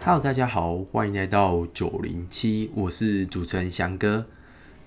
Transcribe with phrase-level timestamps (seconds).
[0.00, 4.24] Hello，大家好，欢迎来到九零七，我是主持人翔哥。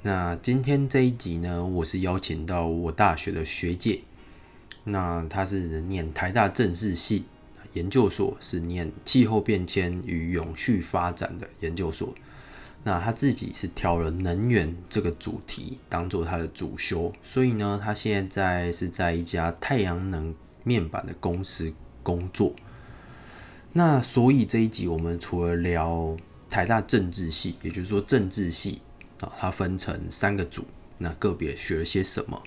[0.02, 4.02] 那今天这一集呢，我是邀请到我大学的学姐，
[4.86, 7.26] 那她是念台大政治系
[7.74, 12.16] 研究所，是念气候变迁与永续发展的研究所。
[12.84, 22.56] 那她自己是挑了能源这个主题当做她的主修，所以呢，她现在是在一家太阳能面板的公司工作。
[23.74, 26.18] 那所以这一集我们除了聊
[26.50, 28.82] 台大政治系，也就是说政治系
[29.22, 30.66] 啊，它分成三个组，
[30.98, 32.44] 那个别学了些什么，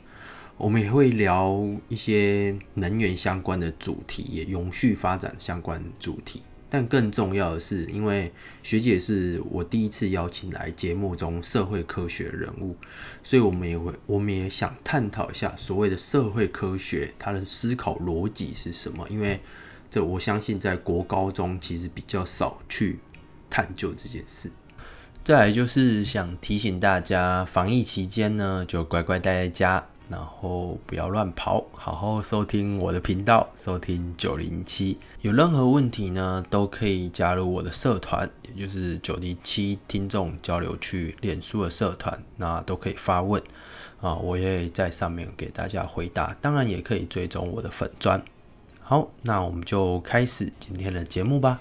[0.59, 6.43] 我们也会聊一些能源相关的主题，也永续发展相关主题。
[6.69, 8.31] 但更重要的是，因为
[8.63, 12.77] 学姐是我第一次邀请来节目中社会科学人物，
[13.23, 19.41] 所以我们也会，我们也想探讨一下所谓的社会科学它的思考逻辑是什么，因为。
[19.95, 22.99] 这我相信，在国高中其实比较少去
[23.49, 24.51] 探究这件事。
[25.23, 34.99] 再来就是想提醒大家，防疫期间呢，就乖乖待在家，然后不要乱跑，好好收听我的频道，收听九零七。
[35.21, 43.41] 有任何问题呢，都可以加入我的社团，也就是九零七听众交流区脸书的社团，那都可以发问
[44.01, 46.37] 啊，我也在上面给大家回答。
[46.41, 48.21] 当然，也可以追踪我的粉砖。
[48.87, 51.59] 好，那我们就开始今天的节目吧。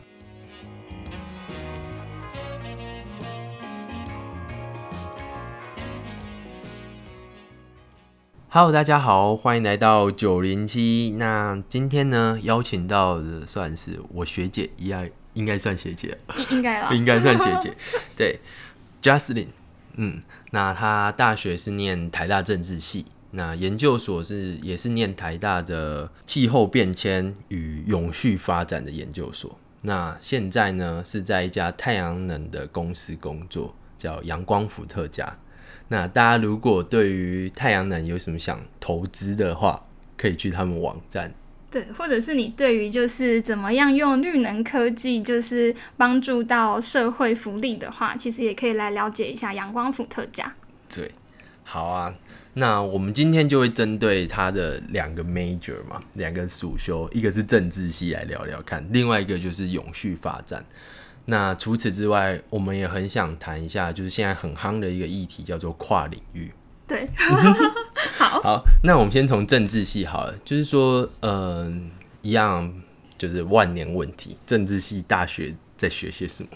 [8.50, 11.16] Hello，大家好，欢迎来到九零七。
[11.18, 16.18] 那今天呢，邀请到的算是我学姐一样，应该算学姐，
[16.50, 17.74] 应该啦，应该算学姐。
[18.18, 18.42] 对
[19.02, 19.48] ，Justin，
[19.94, 23.06] 嗯，那他大学是念台大政治系。
[23.36, 29.58] 那研究所是也是念台大的气候变迁与永续发展的研究所。
[29.82, 35.36] 那现在呢是在一家太阳能的公司工作，叫阳光伏特加。
[35.88, 39.84] 那大家如果对于太阳能有什么想投资的话，
[40.16, 41.34] 可以去他们网站。
[41.72, 50.54] 对，或者是你对于就是怎么样用绿能科技就是帮助到社会福利的话，其实也可以来了解一下阳光伏特加。
[50.88, 51.12] 对，
[51.64, 52.14] 好啊。
[52.56, 60.64] 那我们今天就会针对他的两个 major 嘛，两个主修，一个是政治系来聊聊看，另外一个就是永续发展。
[61.26, 66.52] 那除此之外，我们也很想谈一下，就是现在很夯的一个议题，叫做跨领域。
[66.86, 67.08] 对，
[68.18, 71.90] 好，好，那我们先从政治系好了，就是说，嗯，
[72.22, 72.72] 一样
[73.18, 76.50] 就是万年问题，政治系大学在学些什么？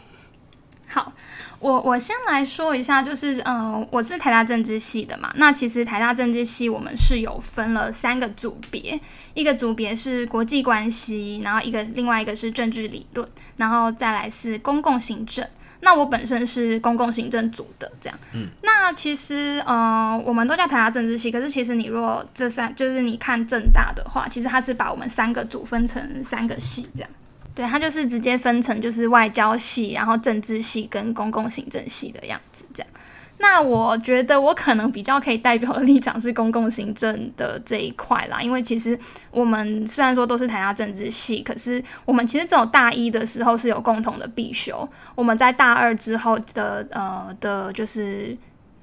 [0.87, 1.13] 好。
[1.59, 5.31] 我我先来说一下，就是嗯，我是台大政治系的嘛。
[5.37, 8.99] 那其实台大政治系我们是有分了三个组别，
[9.33, 15.43] 一个组别是国际关系，然后一个另外一个是政治理论，然后再来是公共行政。
[15.79, 18.19] 那我本身是公共行政组的，这样。
[18.33, 18.47] 嗯。
[18.61, 27.09] 那其实呃，我们都叫台大政治系，可是其实你若这三就是你看政大的话，其实它是把我们三个组分成三个系这样。
[27.57, 32.88] 对，它就是直接分成就是外交系，然后政治系跟公共行政系的样子这样。
[33.40, 38.95] 那我觉得我可能比较可以代表的立场是公共行政的这一块啦，因为其实
[39.31, 48.38] 我们虽然说都是台大政治系，可是我们其实这种大一的时候是有共同的必修，我们在大二之后的呃的，就是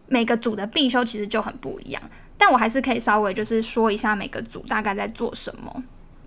[0.08, 2.02] 每个组的必修其实就很不一样。
[2.36, 5.84] 但我还是可以稍微就是说一下每个组大概在做什么。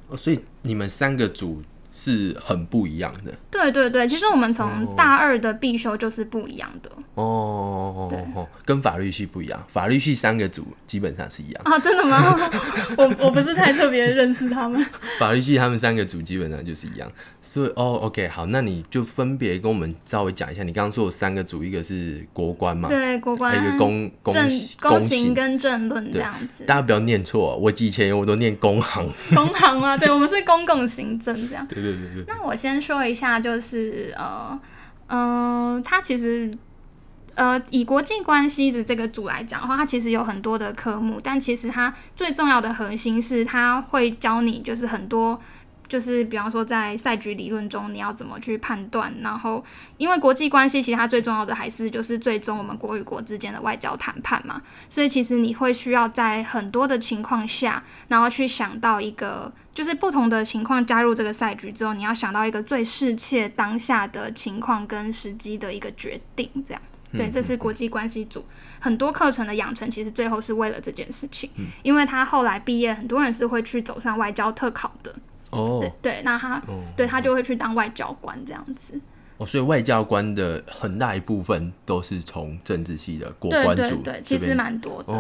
[0.08, 1.62] 哦，所以你们三个组。
[2.00, 3.34] 是很不一样的。
[3.50, 6.92] 对对对，其实我们从大二的必修就是不一样的。
[7.16, 9.66] 哦，哦，跟法律系不一样。
[9.74, 12.38] 法律系三个组基本上是一样啊，真的吗？
[12.96, 14.86] 我我不是太特别认识他们。
[15.18, 17.12] 法律系他们三个组基本上就是一样。
[17.42, 20.62] 所以哦，OK，好，那你就分别跟我们稍微讲一下。
[20.64, 22.90] 你刚刚说有三个组，一个是国关嘛？
[22.90, 23.58] 对，国关。
[23.58, 24.34] 一个公公
[24.82, 26.66] 公行跟政论这样子。
[26.66, 29.10] 大家不要念错，我以前我都念工行。
[29.34, 29.98] 工行啊？
[29.98, 31.66] 对，我们是公共行政这样。
[31.72, 31.87] 对对
[32.28, 34.60] 那我先说一下，就是呃
[35.08, 36.52] 嗯，它其实
[37.36, 45.40] 呃以国际关系的这个组来讲的话，它其实有很多的科目，但其实它最重要的核心是它会教你就是很多。
[45.88, 49.14] 就是比方说，在赛局理论中，你要怎么去判断？
[49.22, 49.64] 然后，
[49.98, 54.62] 因为国际关系，其实它最重要的还是就是最终我们国与国之间的外交谈判嘛。
[54.90, 66.50] 所以，其实你会需要在很多的情况下，然后去想到一个，就是不同的情况加入这个赛局之后，你要想到一个最适切当下的情况跟时机的一个决定。
[66.66, 66.82] 这样，
[67.14, 68.44] 对，这是国际关系组
[68.80, 71.50] 很多课程的养成，其实最后是为了这件事情。
[71.82, 75.16] 因为他后来毕业，很多人是会去走上外交特考的。
[75.52, 76.62] 哦，对对，那他
[76.96, 79.00] 对他就会去当外交官这样子。
[79.38, 85.14] 哦，所以外交官的很大一部分都是从政治系的国对关组对对，其实蛮多的。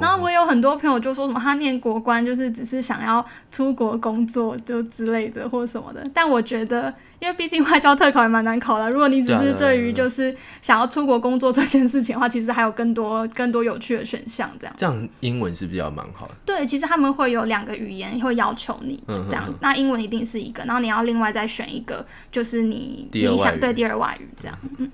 [0.00, 6.92] 然后我有很多朋友就说什么他念国关就是只是想要出国工作就之类的或什么的，但我觉得，
[7.24, 14.74] 因为毕竟外交特考也蛮难考的，如果你只是对于就是想要出国工作这件事情的话，其实还有更多更多有趣的选项这样。
[14.76, 16.34] 这样英文是比较蛮好的。
[16.44, 24.90] 对，其实他们会有两个语言会要求你嗯这样，那英文一定是一个，然后你要另外再选一个，就是你你想对第二外语这样，嗯。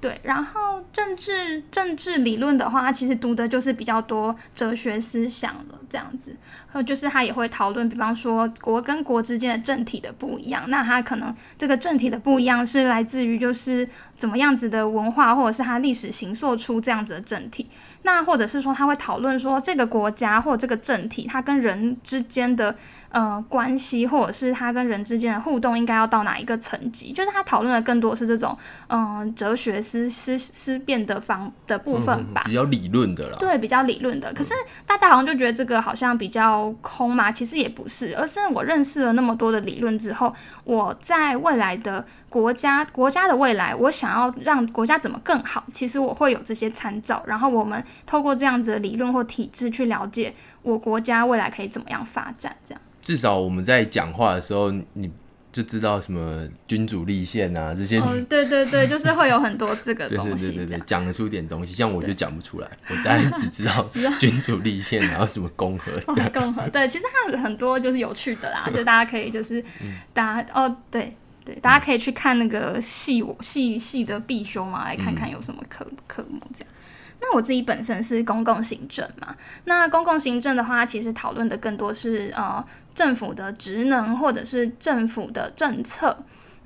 [0.00, 6.36] 对，然后政治政治理论的话，它其实读的就是比较多哲学思想了，这样子。
[6.70, 17.68] 还有就是他也会讨论，比方说国跟国之间的政体的不一样，那它可能这个政体的不一样是来自于就是怎么样子的文化，或者是它历史形塑出这样子的政体。
[18.02, 22.76] 那或者是说他会讨论说这个国家或这个政体，它跟人之间的
[23.10, 27.12] 呃关系，或者是他跟人之间的互动应该要到哪一个层级？
[27.12, 28.56] 就是他讨论的更多是这种
[28.88, 32.42] 嗯、呃哲学思思思辨的方的部分吧。
[32.44, 33.36] 比较理论的啦。
[33.38, 34.32] 对，比较理论的。
[34.34, 34.52] 可是
[34.86, 40.34] 大家好像就觉得这个好像比较空嘛，其实也不是，而是我认识了那么多的理论之后，
[40.64, 52.80] 我在未来的国家国家的未来，我想要让国家怎么更好，其实我会有这些参照，然后我们透过这样子的理论或体制去了解我国家未来可以怎么样发展，这样。
[53.02, 55.10] 至少我们在讲话的时候，你
[55.50, 57.98] 就知道什么君主立宪啊这些。
[57.98, 60.80] 哦，对对对， 就是会有很多这个东西，对对对。
[60.86, 63.82] 讲得出点东西，像我就讲不出来， 我当然只知道
[64.20, 65.92] 君主立宪，然后什么共和。
[66.06, 69.64] 哦，共和对，其实它有很多就是有趣的啦，就大家可以就是
[70.12, 71.10] 大家哦，对
[71.46, 76.72] 对，大家可以去看那个系系系的必修嘛，来看看有什么科科目这样。
[77.20, 79.34] 那我自己本身是公共行政嘛，
[79.64, 86.16] 那公共行政的话，其实讨论的更多是呃政府的职能或者是政府的政策。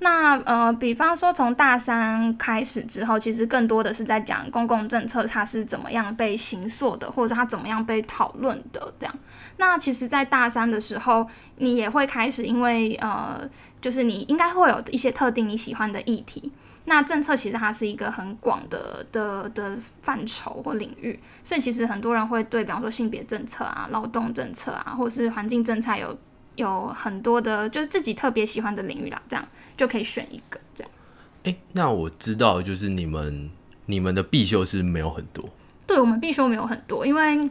[0.02, 9.14] 那呃，比方说从大三开始之后，其实更多的是在讲公共政策它是怎么样被形塑的，或者它怎么样被讨论的这样。
[9.58, 11.24] 那其实，在大三的时候，
[11.58, 13.48] 你也会开始，因为呃，
[13.80, 16.50] 就是你应该会有一些特定你喜欢的议题。
[16.86, 26.18] 那政策其实它是一个很广的的的范畴或领域，所以其实很多人会对，比方说性别政策啊、劳动政策啊，或者是环境政策有
[26.56, 29.46] 有很多的，就是自己特别喜欢的领域啦，这样
[29.76, 30.90] 就可以选一个这样。
[31.44, 33.50] 哎、那我知道，就是你们
[33.86, 35.48] 你们的必修是没有很多，
[35.86, 37.50] 对我们必修没有很多，因为，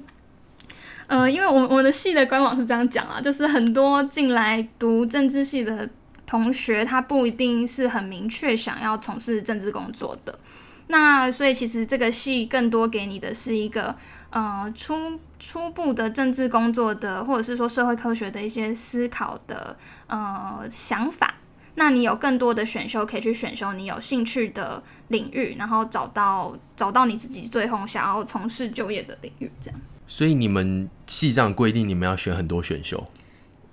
[1.08, 5.90] 呃，因为我们我们的系的官网是这样讲啊，就是很多进来读政治系的
[6.26, 10.40] 同学，他不一定是很明确想要从事政治工作的。
[10.88, 13.96] 那所以其实这个系更多给你的是一个
[14.30, 19.76] 呃初初步的政治工作的，或者是说社会科学的一些思考的
[20.08, 21.36] 呃想法。
[21.76, 29.80] 那你有更多的选修可以去选修你有兴趣的领域，然后找到找到你自己最后想要从事就业的领域，这样。
[30.08, 33.04] 所以你们系上规定你们要选很多选修。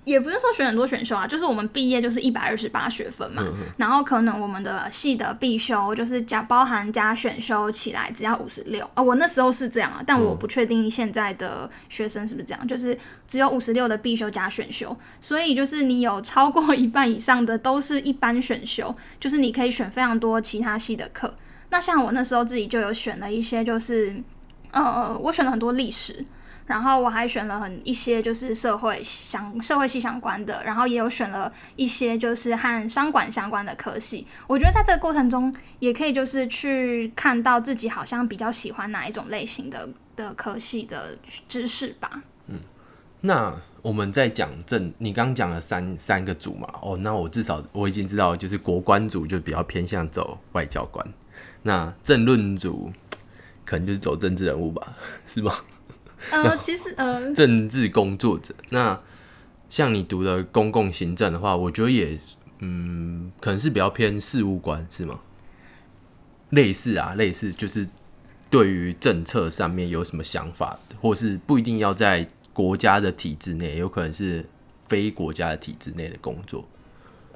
[0.09, 3.43] 也不是说选很多选修啊，就是我们毕业就是一百二十八学分嘛，
[3.77, 12.97] 然后可能我们的系的必修就是加包含加选修起来只要五十六啊，我那时候是这样啊，但我不确定现在的学生是不是这样，就是
[13.27, 21.33] 只有五十六的必修加选修，所以就是你有超过一半以上的都是一般选修，就是你可以选非常多其他系的课。
[21.69, 24.15] 那像我那时候自己就有选了一些，就是
[24.71, 26.25] 呃，我选了很多历史。
[26.69, 34.27] 然后我还选了很一些就是社会相社会系相关的，然后也有选了一些就是和商管相关的科系。
[34.45, 42.21] 我觉得在这个过程中，也可以就是去看到自己好像比较喜欢哪一种类型的的科系的知识吧。
[42.45, 42.59] 嗯
[43.21, 46.69] 那我们在讲政，你刚讲了三三个组嘛？
[46.83, 51.03] 哦，那我至少我已经知道，就是国关组就比较偏向走外交官，
[51.63, 52.93] 那政论组
[53.65, 54.95] 可能就是走政治人物吧，
[55.25, 55.55] 是吗？
[56.31, 58.53] 呃，其实呃，政治工作者。
[58.69, 58.99] 那
[59.69, 62.19] 像你读的公共行政的话，我觉得也
[62.59, 65.19] 嗯，可能是比较偏事务官，是吗？
[66.49, 67.87] 类似啊，类似就是
[68.49, 74.45] 对于政策上面有什么想法，或是不一定要在国家的体制内，有可能是
[74.87, 76.67] 非国家的体制内的工作。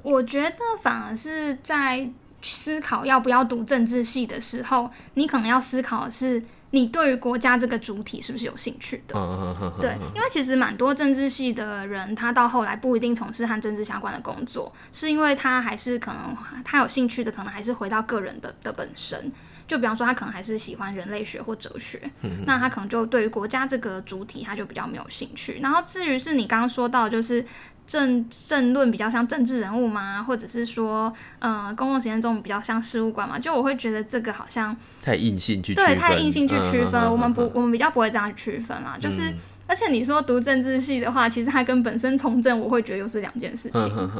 [0.01, 2.09] 我觉得反而是在
[2.41, 6.43] 思考要不要读政治系的时候，你可能要思考的是
[6.73, 9.15] 你对于国家这个主体是不是有兴趣的。
[9.15, 19.31] 嗯嗯嗯对，因为其实蛮多政治系的人，他到后来不一定从事和政治相关的工作，是因为他还是可能他有兴趣的，可能还是回到个人的的本身。
[19.65, 22.01] 就比方说，他可能还是喜欢人类学或哲学，
[22.45, 25.59] 那他可能就对于国家这个主体，他就比较没有兴趣。
[25.61, 27.43] 然后至于是你刚刚说到，就是
[27.85, 30.23] 政政论比较像政治人物吗？
[30.23, 33.37] 或者是说，呃，公共实践中比较像事务官嘛？
[33.37, 37.01] 就我会觉得这个好像太硬性去对，太硬性去区分。
[37.01, 38.97] 嗯我们不，我们比较不会这样区分啦。
[38.99, 39.33] 就是，
[39.67, 44.11] 而且你说读政治系的话，其实它跟本身从政，我会觉得又是两件事情。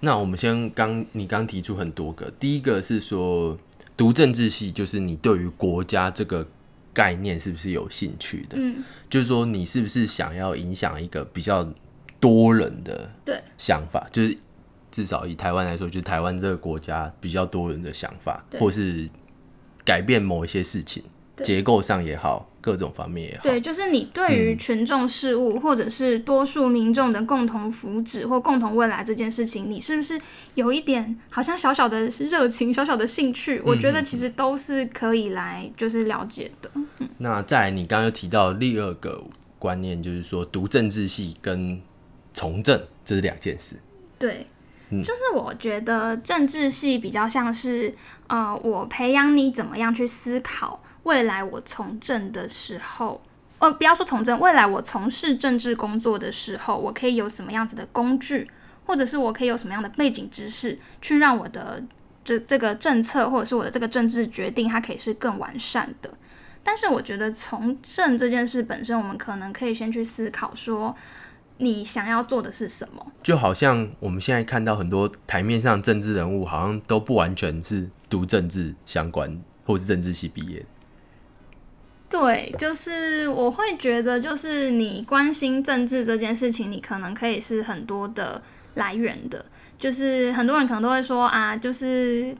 [0.00, 3.58] 那我们先刚你刚提出很多个，第一个是说
[3.96, 6.46] 读政治系，就是你对于国家这个
[6.92, 8.56] 概念是不是有兴趣的？
[8.58, 11.66] 嗯，就是说你是不是想要影响一个比较
[12.20, 14.06] 多人的对想法？
[14.12, 14.36] 就是
[14.92, 19.08] 至少以台湾来说，就是台湾这个国家比较多人的想法，或是
[19.84, 21.02] 改变某一些事情，
[21.42, 23.42] 结构上也好，各种方面也好。
[23.44, 30.20] 对，就是你对于群众事务、或者是多数民众的共同福祉或共同未来这件事情，你是不是
[30.54, 33.62] 有一点好像小小的热情、小小的兴趣？
[33.64, 36.70] 我觉得其实都是可以来就是了解的。
[37.18, 39.22] 那再来，你刚刚又提到第二个
[39.58, 41.80] 观念，就是说读政治系跟
[42.32, 43.76] 从政这是两件事。
[44.18, 44.46] 对，
[44.90, 47.94] 嗯就是我觉得政治系比较像是，
[48.26, 53.20] 呃，我培养你怎么样去思考未来我从政的时候，
[53.58, 58.46] 呃，不要说从政，未来我从事政治工作的时候，我可以有什么样子的工具，
[58.86, 61.82] 或者是我可以有什么样的背景知识，去让我的
[62.22, 66.10] 这这个政策或者是我的这个政治决定，它可以是更完善的。
[66.62, 70.94] 但是我觉得从政这件事本身，我们可能可以先去思考说，
[71.60, 73.12] 你想要做的是什么。
[73.22, 80.64] 就好像我们现在看到很多台面上政治人物，好像都不完全是读政治相关或是政治系毕业。
[82.08, 88.42] 对，就是我会觉得，就是你关心政治这件事情，你可能可以是很多的
[88.74, 89.44] 来源的。
[89.78, 92.36] 就是很多人可能都会说啊，就是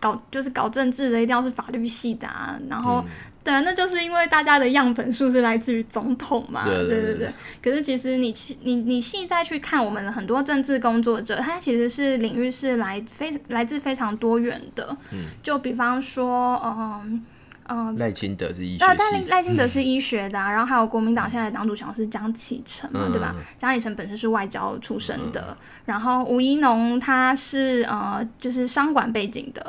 [0.00, 3.04] 搞就是搞政治的一定要是法律系的啊，然后、
[3.42, 7.32] 对啊，那就是因为大家的样本数是来自于总统嘛，对对对对对。
[7.62, 14.96] 可是其实你细你你细再去看我们的很多政治工作者，他其实是领域是来非来自非常多元的。
[15.12, 17.24] 嗯，就比方说，嗯。
[17.72, 23.32] 嗯，赖清德是医学那但赖清德是医学的、啊，然后还有国民党现在的党主席是江启臣嘛，嗯对吧？
[23.56, 29.64] 江启臣本身是外交出身的，然后吴怡农他是呃就是商管背景的，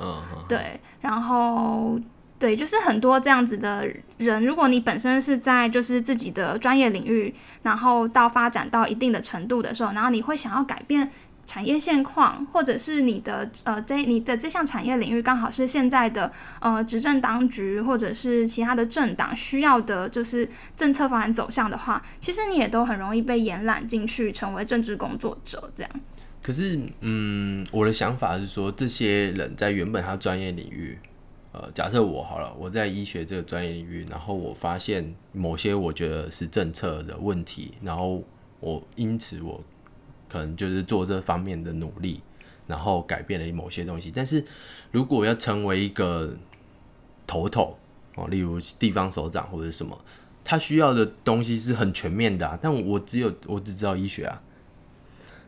[0.50, 2.00] 对，然后
[2.42, 11.10] 对，就是很多这样子的人，如果你本身是在就是自己的专业领域，然后到发展到一定的程度的时候，然后你会想要改变。
[11.44, 16.32] 产业现况，或者是你的呃这你的这项产业领域刚好是现在的
[16.62, 25.92] 呃执政当局或者是其他的政党需要的，就是政策发展走向的话，其实你也都很容易被延揽进去，成为政治工作者这样。
[26.42, 30.98] 可是，嗯，我的想法是说，这些人在原本他专业领域，
[31.54, 38.24] 呃，假设我好了，我在医学这个专业领域，然后我发现某些我觉得是政策的问题，然后
[38.62, 39.62] 我因此我
[40.30, 42.22] 可能就是做这方面的努力，
[42.68, 44.10] 然后改变了某些东西。
[44.16, 44.46] 但是
[44.92, 46.34] 如果要成为一个
[47.28, 47.78] 头头
[48.16, 50.00] 哦，例如地方首长或者什么，
[50.46, 54.42] 他需要的东西是很全面的、啊，但我只有我只知道医学啊。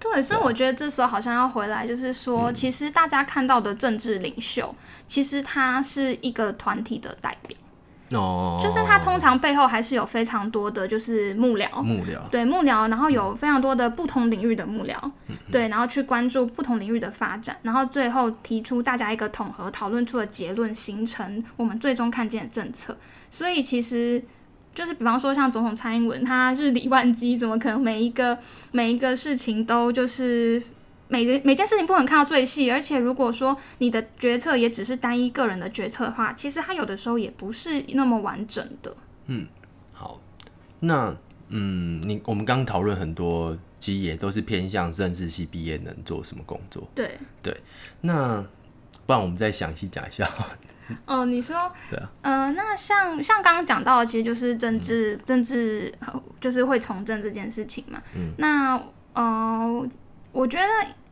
[0.04, 2.54] 对，所以我觉得这时候好像要回来，就是说，嗯。
[2.54, 4.76] 其实大家看到的政治领袖，
[5.08, 15.38] 其实他是一个团体的代表，哦，就是他通常背后还是有非常多的就是幕僚，幕僚，对幕僚，然后有非常多的不同领域的幕僚，嗯。
[15.50, 22.98] 对，然后去关注不同领域的发展，然后最后提出大家一个统合讨论出的结论，形成我们最终看见的政策。
[23.32, 24.22] 所以其实
[24.74, 28.38] 就是比方说像总统蔡英文，他日理万机，怎么可能每一个
[28.72, 30.62] 每一个事情都就是
[31.08, 32.72] 每个每件事情不能看到最细？
[32.72, 38.96] 而且如果说你的决策也只是单一个人的决策的话，其实他有的时候也不是那么完整的。
[39.27, 39.46] 嗯
[39.94, 40.20] 好，
[40.80, 41.15] 那
[41.50, 46.88] 嗯，你我们刚讨论很多，其实也都是偏向政治系毕业能做什么工作。
[46.96, 47.12] 对
[47.44, 47.56] 对，
[48.01, 48.44] 那
[49.06, 50.30] 不然我们再详细讲一下。
[51.06, 58.02] 哦，你说，对啊，呃，那像像刚刚讲到的，其实就是政治、政治呃就是会从政这件事情嘛。
[58.16, 58.34] 嗯。
[58.38, 58.80] 那
[59.14, 59.90] 呃，
[60.32, 60.68] 我觉得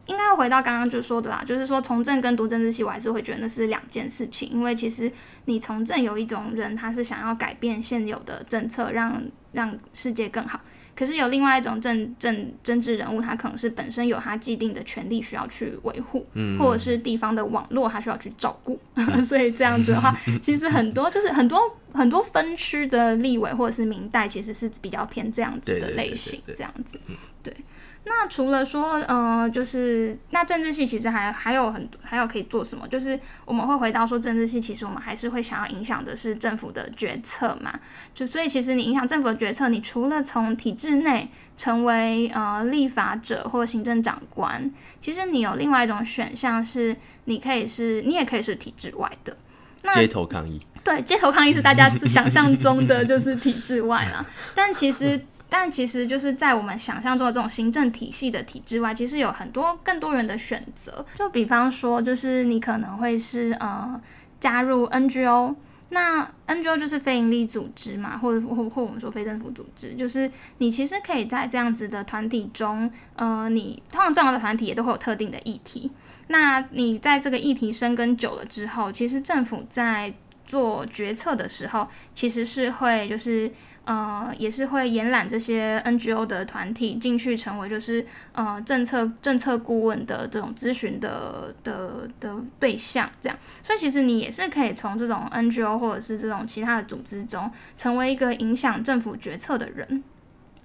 [0.07, 5.09] 应该要回到刚刚就说的啦，就是说从政跟读政治系，我还是会觉得那是两件事情，因为其实
[5.45, 10.59] 你从政有一种人，他是想要改变现有的政策，让让世界更好。
[10.95, 18.79] 可是有另外一种政政政治人物，他可能是本身有他既定的权利需要去维护，嗯或者是地方的网络他需要去照顾，
[19.23, 21.59] 所以这样子的话，其实很多就是很多
[21.93, 26.99] 很多分区的立委或者是民代，其实是比较偏这样子的类型，这样子。
[27.43, 27.53] 对。
[28.03, 32.87] 那除了说，呃，就是那政治系其实还还有很还有可以做什么？
[32.87, 37.79] 就是我们会回到说，政治系其实我们还是会想要影响的是政府的决策嘛。
[38.15, 49.37] 就所以其实你影响政府的决策，你除了从体制内成为呃立法者或行政长官，其实你有另外一种选项是，你可以是你也可以是体制外的。
[49.83, 55.21] 那街头抗议，对，街头抗议是大家想象中的就是体制外啦，但其实。
[55.53, 61.05] 但其实就是在我们想象中的这种行政体系的体制外，其实有很多更多人的选择。
[61.13, 63.99] 就比方说，就是你可能会是呃
[64.39, 65.53] 加入 NGO，
[65.89, 75.91] 那 NGO 就是非营利组织嘛，或者或或我们说非政府组织，就是你其实可以在这样子的团体中，呃，你通常这样的团体也都会有特定的议题。
[76.29, 80.13] 那你在这个议题生根久了之后，其实政府在
[80.47, 83.51] 做决策的时候，其实是会就是。
[83.83, 93.37] 呃，也是会延揽这些 NGO 的团体进去，成为就是呃政策政策顾问的这种咨询的的的对象，这样。
[93.63, 100.03] 所以其实你也是可以从这种 NGO 或者是这种其他的组织中，成为一个影响政府决策的人。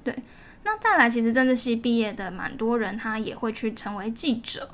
[0.04, 0.14] 对，
[0.62, 4.70] 那再来，其实政治系毕业的蛮多人，他也会去成为记者。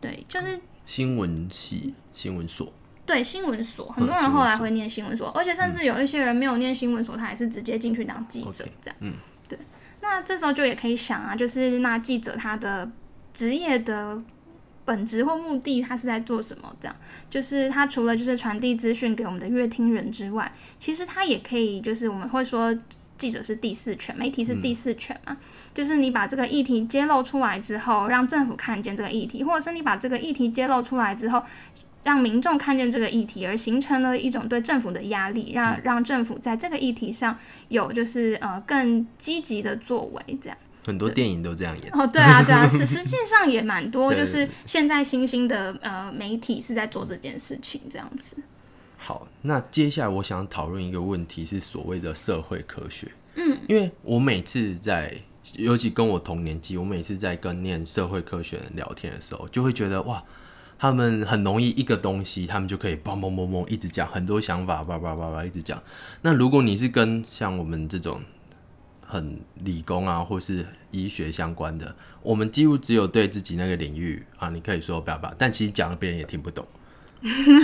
[0.00, 2.72] 对，就是新闻系新闻所。
[3.08, 8.96] 对新闻所，很多人后来会念新闻所，而且甚至有一些人没有念新闻所，他也是直接进去当记者这样。
[9.00, 9.14] 嗯，
[9.48, 9.58] 对。
[10.02, 12.86] 那这时候就也可以想啊，就是那记者他的
[13.32, 14.20] 职业的
[14.84, 16.70] 本职或目的，他是在做什么？
[16.78, 16.94] 这样，
[17.30, 22.78] 就是他除了就是传递资讯给我们的乐听人之外，其实他也可以就是我们会说
[23.16, 25.34] 记者是第四权，媒体是第四权嘛，
[25.72, 31.42] 就是你把这个议题揭露出来之后，让政府看见这个议题，或者是你把这个议题揭露出来之后。
[32.04, 37.36] 让民众看见这个议题，而形成了一种对政府的压力，让让政府在这个议题上
[37.68, 40.56] 有就是呃更积极的作为，这样。
[40.86, 41.92] 很多电影都这样演。
[41.92, 48.34] 哦，对啊，对啊， 实实际上也蛮多，就是现在新兴的呃媒体是在做这件事情，这样子。
[48.96, 53.10] 好，那接下来我想讨论一个问题，是所谓的社会科学。
[53.34, 55.14] 嗯，因为我每次在，
[55.56, 60.24] 尤其跟我同年纪，我每次在跟念社会科学人聊天的时候，就会觉得哇。
[60.78, 65.82] 他们很容易一个东西，他们就可以嘣嘣嘣嘣一直讲很多想法，叭叭叭叭一直讲。
[66.22, 68.20] 那如果你是跟像我们这种
[69.04, 76.64] 很理工啊，或是医学相关的，我们几乎只有对自己那个领域啊，你可以说叭叭，但其实讲了别人也听不懂。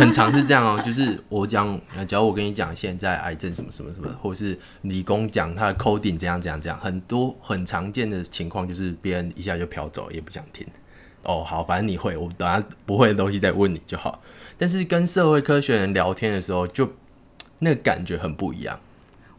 [0.01, 10.67] 很常是这样哦， 就是我讲，假如我跟你讲现在癌症什么什么什么，或是理工讲他的 coding 怎样怎样怎样，很多很常见的情况就是别人一下就飘走，也不想听。
[11.25, 14.23] 哦，好，反正你会，我等下不会的东西再问你就好。
[14.57, 16.93] 但是跟社会科学人聊天的时候，就
[17.59, 18.79] 那个感觉很不一样。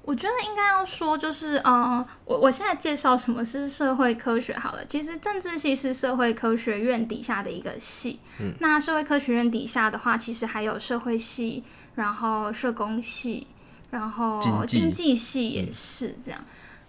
[0.02, 4.86] 我觉得应该要说，就是嗯，我我现在介绍什么是社会科学好了。
[4.86, 11.64] 其实政治系是社会科学院底下的一个系，嗯，那社会科学院底下的话，其实还有社会系，
[11.96, 13.48] 然后社工系，
[13.90, 16.44] 然后经济系也是这样。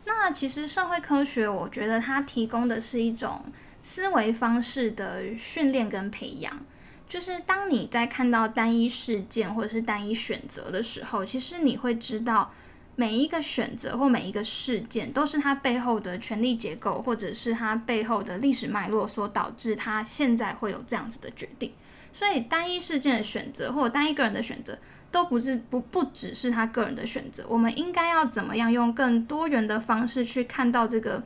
[0.04, 3.42] 那其实社会科学，我觉得它提供的是一种。
[3.86, 6.60] 思维方式的训练跟培养，
[7.08, 12.52] 就是当你在看到单一事件或者是单一选择的时候，其实你会知道
[12.96, 21.70] 每一个选择或每一个事件都是它背后的权力结构，或者是它背后的历史脉络所导致它现在会有这样子的决定。
[22.12, 24.76] 所以单一事件的选择或单一个人的选择
[25.12, 27.46] 都不是不不只是他个人的选择。
[27.48, 31.22] 我们应该要怎么样用更多元的方式去看到这个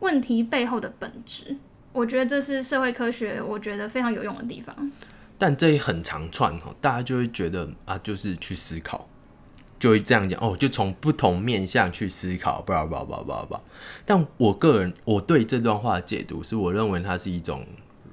[0.00, 1.56] 问题背后的本质？
[1.92, 4.92] 我觉得这是社会科学，我觉得非常有用的地方。
[5.36, 9.08] 但这一很长串哈，大家就会觉得啊，就是去思考，
[9.78, 13.60] 就会这样讲哦，就从不同面向去思考，不不不不不。
[14.04, 17.66] 但我个人我对这段话的解读是，我认为它是一种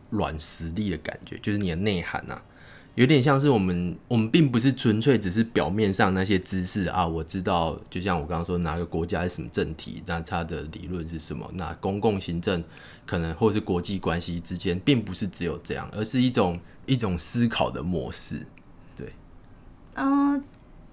[0.10, 2.42] 软实力的感觉，就是你的内涵呐。
[2.96, 7.06] 有点像是我们，我们并不是纯粹只是表面上那些知识啊。
[7.06, 11.48] 我知道，就像我刚刚说，哪个国家是什么政体，那它的理论是什么？
[11.54, 12.64] 那公共行政
[13.08, 18.46] 可能或是国际关系之间，并不是只有这样，而是一种一种思考的模式。
[18.96, 19.12] 对，
[19.96, 20.44] 嗯，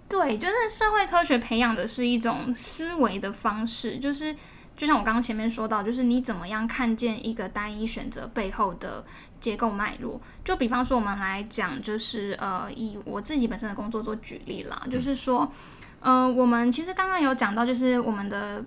[0.08, 4.34] 对，就是社会科学培养的是一种思维的方式，就是
[4.76, 9.04] 就像我刚刚前面说到，就是你怎么样看见一个单一选择背后的。
[9.40, 15.46] 结构脉络，就比方说，我们来讲，就是呃，以我自己本身的工作做举例啦，就是说，
[16.00, 18.64] 呃，我们其实刚刚有讲到，就是我们的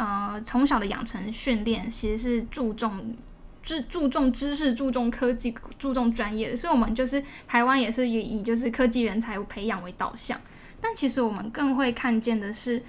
[0.00, 3.14] 呃从小的养成训练，其实是注重
[3.62, 10.40] 注注重知识、注重科技、注重专业的，所以我们就是台湾也是以以就是科技人才培养为导向。
[10.80, 12.82] 但其实我们更会看见的是，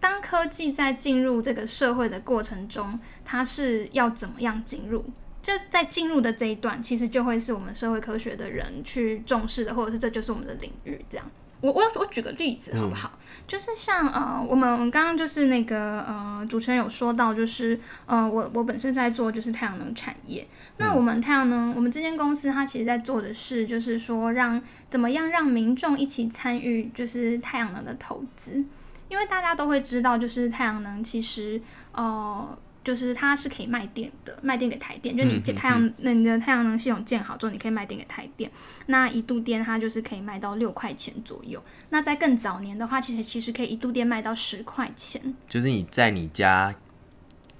[0.00, 5.04] 当科技在进入这个社会的过程中，它是要怎么样进入？
[5.40, 11.30] 就在进入的这一段，其实就会是我们社会科学的人去重视的，或者是这就是我们的领域这样。
[11.60, 13.10] 我我我举个例子好不好？
[13.46, 20.46] 就是像呃，我们刚刚就是那个呃，主持人有说到，就是呃，我我本身在做就是太阳能产业。
[20.76, 28.64] 那我们太阳能，我们这间公司它其实在做的是，就是说让怎么样让民众一起参与，就是太阳能的投资。
[29.08, 31.60] 因为大家都会知道，就是太阳能其实
[31.92, 32.58] 呃。
[32.88, 35.14] 就是它是可以卖电的，卖电给台电。
[35.14, 38.50] 就你太阳，那你的太阳能系统建好之后，你可以卖电给台电。
[38.86, 41.62] 那一度电它就是可以卖到六块钱左右。
[41.90, 45.20] 那在更早年的话，其实其实可以一度电卖到十块钱。
[45.50, 46.74] 就是你在你家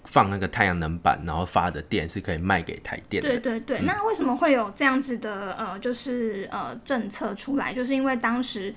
[0.04, 3.28] 放那个太阳能板，然后发的电是可以卖给台电的。
[3.28, 3.80] 对对对。
[3.82, 7.74] 那为什么会有这样子的呃，就是呃政策出来？
[7.74, 8.74] 就是因为当时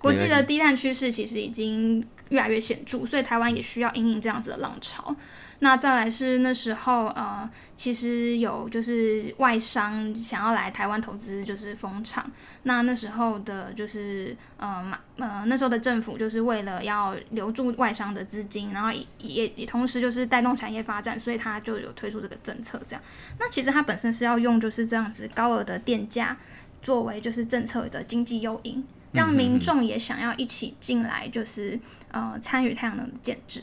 [0.00, 5.14] 国际的低碳趋势其实已经越来越显著，所以台湾也需要引领这样子的浪潮。
[5.62, 12.32] 那再来是那时候，呃，其实有就是外商想要来台湾投资，就是风场。
[12.62, 22.80] 那那时候的，就是呃，马呃那时候的政府就是为了要留住外商的资金，然后也也同时就是带动产业发展，所以他就有推出这个政策。
[22.86, 23.02] 这样，
[23.38, 26.38] 那其实它本身是要用就是这样子高额的电价
[26.80, 31.78] 作为就是政策的经济诱因，让民众也想要一起进来，就是
[32.10, 33.62] 呃参与太阳能的建制。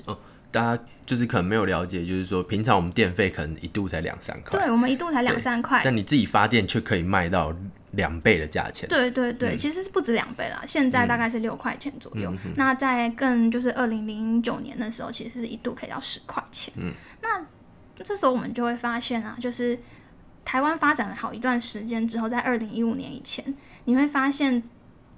[0.50, 7.54] 大家就是可能没有了解，就是说平常我们电费可能一度才两三块，对，我们一度才两三块，但你自己发电却可以卖到
[7.92, 8.88] 两倍的价钱。
[8.88, 12.34] 对对对，其实是不止两倍啦，现在大概是六块钱左右。
[12.56, 16.74] 那在更就是二零零九年的时候，其实是一度可以到十块钱。
[16.78, 17.46] 嗯，那
[18.02, 19.78] 这时候我们就会发现啊，就是
[20.46, 24.64] 台湾发展了好一段时间之后，在二零一五年以前，你会发现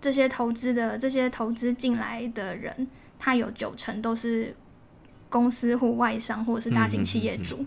[0.01, 4.55] 这些投资的这些投资进来的人，他有九成都是。
[5.31, 7.63] 公司或外商或者是大型企业主，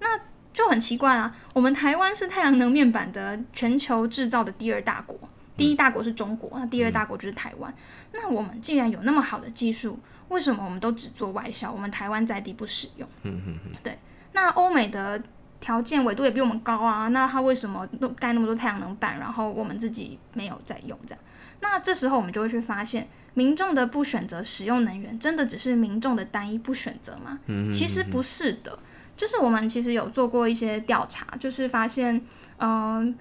[0.00, 0.18] 那
[0.52, 1.32] 就很奇怪啦。
[1.52, 5.16] 我们台湾是太阳能面板的全球制造的第二大国，
[5.56, 7.72] 第一大国是中国，那第二大国就是台湾。
[8.10, 11.70] 那我们既然有那么好的技术，为什么我们都只做外销？
[11.70, 13.08] 我们台湾在地不使用？
[13.22, 13.72] 嗯嗯嗯。
[13.84, 13.96] 对，
[14.32, 15.22] 那欧美的
[15.60, 20.98] 条件纬度也比我们高啊，那它为什么都盖那么多太阳能板，然后我们自己没有在用？
[21.06, 21.20] 这样，
[21.60, 23.08] 那这时候我们就会去发现。
[23.34, 27.38] 民众的不选择使用能源，真的只是民众的单一不选择吗？
[27.46, 28.76] 嗯其实不是的，
[29.16, 32.20] 就是我们其实有做过一些调查，就是发现，
[32.58, 33.16] 嗯，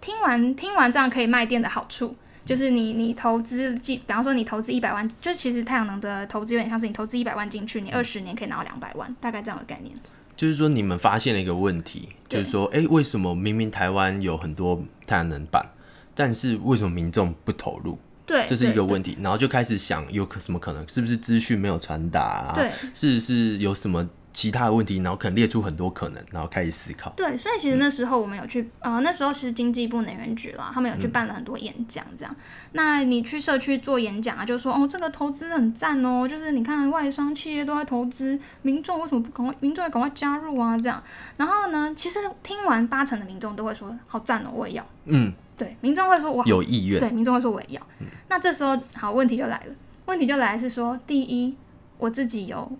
[0.00, 2.12] 听完听完这样可以卖电的好处，
[2.44, 9.94] 就是你你投资进，比方说你投资一百万，就其实太阳能的投资有点像是你投资一百万进去，你二十年可以拿到两百万，大概这样的概念。
[10.42, 15.64] 就是说你们发现了一个问题，就是说，哎，为什么明明台湾有很多太阳能板，
[16.16, 17.96] 但是为什么民众不投入？
[18.26, 22.52] 对，这是一个问题，然后就开始想有可什么可能，是不是资讯没有传达啊？
[22.56, 27.10] 对，是是有什么其他的问题，然后可能列出很多可能，然后开始思考。
[27.16, 32.34] 对，所以其实那时候我们有去，呃，那时候是经济部能源局啦，他们有去办了很多演讲，这样。
[32.72, 39.54] 那你去社区做演讲啊，就说哦，这个投资很赞哦，就是你看外商企业都在投资，民众为什么不赶快？
[39.60, 41.02] 民众要赶快加入啊，这样。
[41.36, 44.86] 然后呢，其实听完八成的民众都会说好赞哦，我也要。
[45.06, 45.32] 嗯。
[45.54, 47.86] 对，民众会说：“我有意愿。”对，民众会说：“我也要。”
[48.28, 49.74] 那这时候，好，问题就来了。
[50.06, 51.54] 问题就来是说，第一，
[51.98, 52.72] 我自己有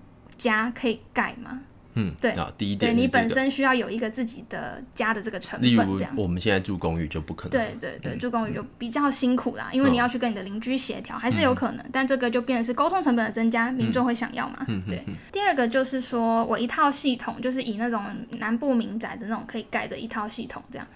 [0.43, 1.61] 家可以盖吗？
[1.95, 2.31] 嗯，对。
[2.33, 5.77] 啊，第一点，对你本身需要有一个自己的家的这个成本。
[5.77, 7.51] 这样，我们现在住公寓就不可能。
[7.51, 11.85] 对对对，住公寓就比较辛苦啦，因为你要去跟你的邻居协调，还是有可能。
[11.93, 14.65] 但这个就变成是沟通成本的增加，民众会想要嘛？
[14.69, 15.05] 嗯对。
[15.31, 18.03] 第二个就是说我一套系统，就是以那种
[18.39, 20.87] 南部民宅的那种可以盖的一套系统，这样。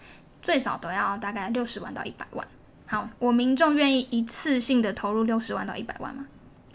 [0.40, 2.46] 最少都要大概六十万到一百万。
[2.86, 6.24] 好，我民众愿意一次性的投入六十万到一百万吗？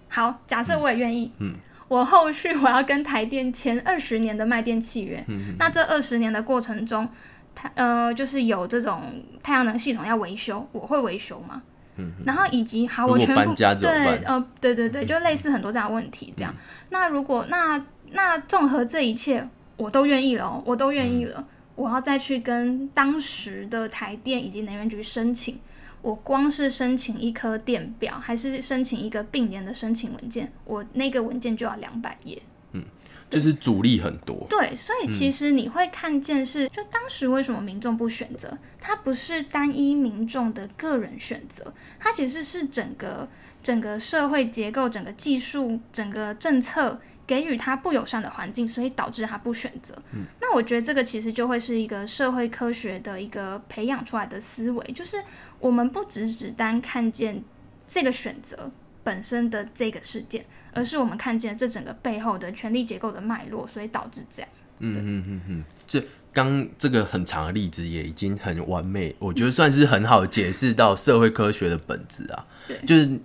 [0.09, 1.31] 好，假设我也愿意。
[1.39, 1.51] 嗯。
[1.91, 5.21] 我后续我要跟台电签二十年的卖电契约。
[5.27, 7.05] 嗯那这二十年的过程中，
[7.53, 11.61] 它呃就是有这种太阳能系统要维修，我会维修吗？
[11.97, 12.13] 嗯。
[12.25, 16.55] 然后以及好，我全部对呃对对对，就类似很多这样的问题这样。
[16.91, 21.45] 那如果那那综合这一切，我都愿意了，我都愿意了。
[21.75, 25.59] 我要再去跟当时的台电以及能源局申请，
[26.01, 32.41] 我光是申请一颗电表，还是申请一个并联的申请文件，我那个文件就要两百页。
[32.73, 32.83] 嗯，
[33.29, 34.45] 就是阻力很多。
[34.49, 38.57] 对，所以其实你会看见是，就当时为什么民众不选择？
[38.79, 43.29] 它不是单一民众的个人选择，它其实是整个
[43.61, 46.99] 整个社会结构、整个技术、整个政策。
[47.31, 49.95] 给予他不友善的环境，所以导致他不选择。
[50.11, 55.15] 嗯，那我觉得这个其实就会是一个社会科学的一个培养出来的思维，就是
[55.57, 57.41] 我们不只只单看见
[57.87, 58.69] 这个选择
[59.01, 64.51] 本身的这个事件，而是我们看见这整个背后的权力结构的脉络，所以导致这样。
[64.79, 72.45] 嗯嗯嗯嗯，这刚这个很长的例子也已经很完美，我觉得算是很好解释到社会科学的本质啊。
[72.67, 73.17] 对，就是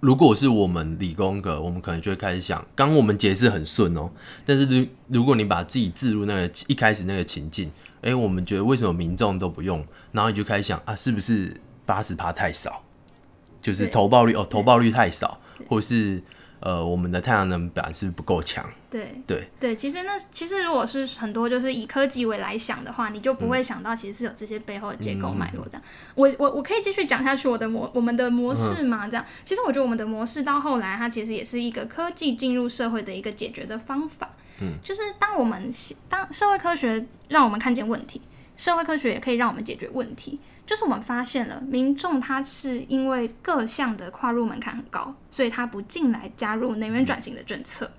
[0.00, 4.10] 如果是我们理工科，我们可能就会开始想，刚我们解释很顺哦，
[4.44, 11.54] 但是如如果你把自己置入那个一开始那个情境，哎，我们觉得为什么民众都不用，然后你就开始想啊，是不是
[11.86, 12.82] 八十趴太少？
[13.62, 16.22] 就是投报率哦，投报率太少，或是。
[16.60, 18.64] 呃，我们的太阳能板是不够强。
[18.90, 25.82] 对对对，其实那其实如果是很多就是以科技为来想的话，你就不会想到其实是有这些背后的结构脉络这样。
[26.14, 29.08] 我我我可以继续讲下去我的模我们的模式吗？
[29.08, 34.28] 这样，其实我觉得我们的模式到后来它其实也是一个科技进入社会的一个解决的方法。
[34.60, 35.72] 嗯，就是当我们
[36.08, 38.20] 当社会科学让我们看见问题，
[38.56, 40.38] 社会科学也可以让我们解决问题。
[40.70, 47.90] 就是我们发现了，民众他是因为各项的跨入门槛很高，所以他不进来加入能源转型的政策。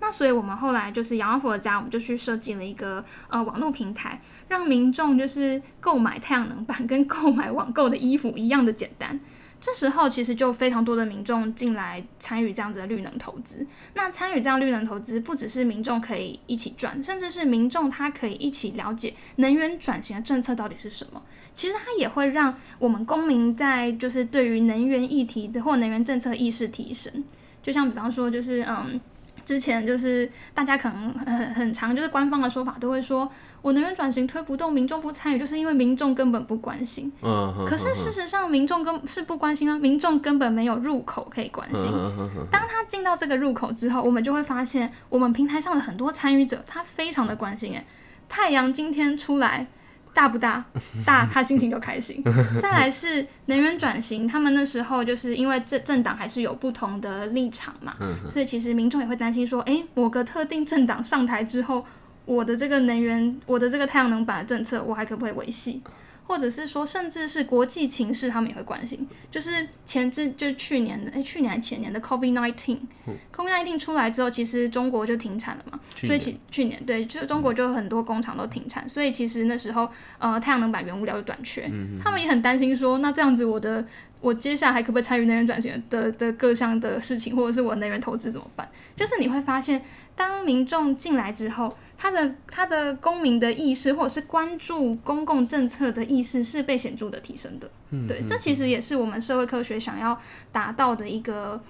[0.00, 9.20] 那所以我们后来就是阳光佛的家，我们就去设计了一个呃网络平台，让民众就是购买太阳能板跟购买网购的衣服一样的简单。
[9.60, 13.66] 这时候其实就非常多的民众进来参与这样子的绿能投资。
[13.94, 21.22] 那参与这样绿能投资，不只是民众可以一起赚，甚至是民众他可以一起了解能源转型的政策到底是什么。
[21.52, 27.24] 其实它也会让我们公民在就是对于能源议题的或能源政策意识提升。
[27.62, 29.00] 就像比方说，就是嗯。
[29.46, 33.30] 之前就是大家可能很很长，就是官方的说法都会说，
[33.62, 37.10] 我能源转型推不动，民众不参与，就是因为民众根本不关心。
[37.22, 37.64] 嗯。
[37.66, 41.82] 可是事实上，民众根是不关心啊，民众根本没有入口可以关心。
[42.50, 47.72] 当他进到这个入口之后，我们就会发现，我们平台上的很多参与者，他非常的关心。
[47.72, 47.86] 诶，
[48.28, 49.68] 太阳今天出来。
[50.16, 50.64] 大不大？
[51.04, 52.22] 大， 他心情就开心。
[52.58, 57.94] 再来是能源转型，他们那时候就是因为政政党还是有不同的立场嘛，
[58.32, 61.84] 所以其实民众也会担心说，诶，某个特定政党上台之后，
[62.24, 65.82] 我的这个能源，我的这个太阳能板的政策，我还可不可以维系？
[66.26, 69.06] 或者是说，甚至是国际情势，他们也会关心。
[69.30, 75.78] 就是前之就去年的，哎，去年还前年的 COVID nineteen，COVID nineteen 出来之后，其实中国就停产了嘛。
[75.94, 81.70] 所以去去年对，就中国就很多工厂都停产，所以其实那时候呃，太阳能板原物料就短缺。
[82.02, 83.86] 他们也很担心说，那这样子我的
[84.20, 88.68] 我接下来还可不可以参与能源转型的的各项的事情，或者是我能源投资怎么办？
[88.96, 89.82] 就是你会发现，
[90.16, 91.76] 当民众进来之后。
[91.98, 97.70] 他的他的公民的意识，或者是关注公共政策的意识，是被显著的提升的。
[97.90, 100.20] 嗯对，这其实也是我们社会科学想要
[100.52, 101.60] 达到的一个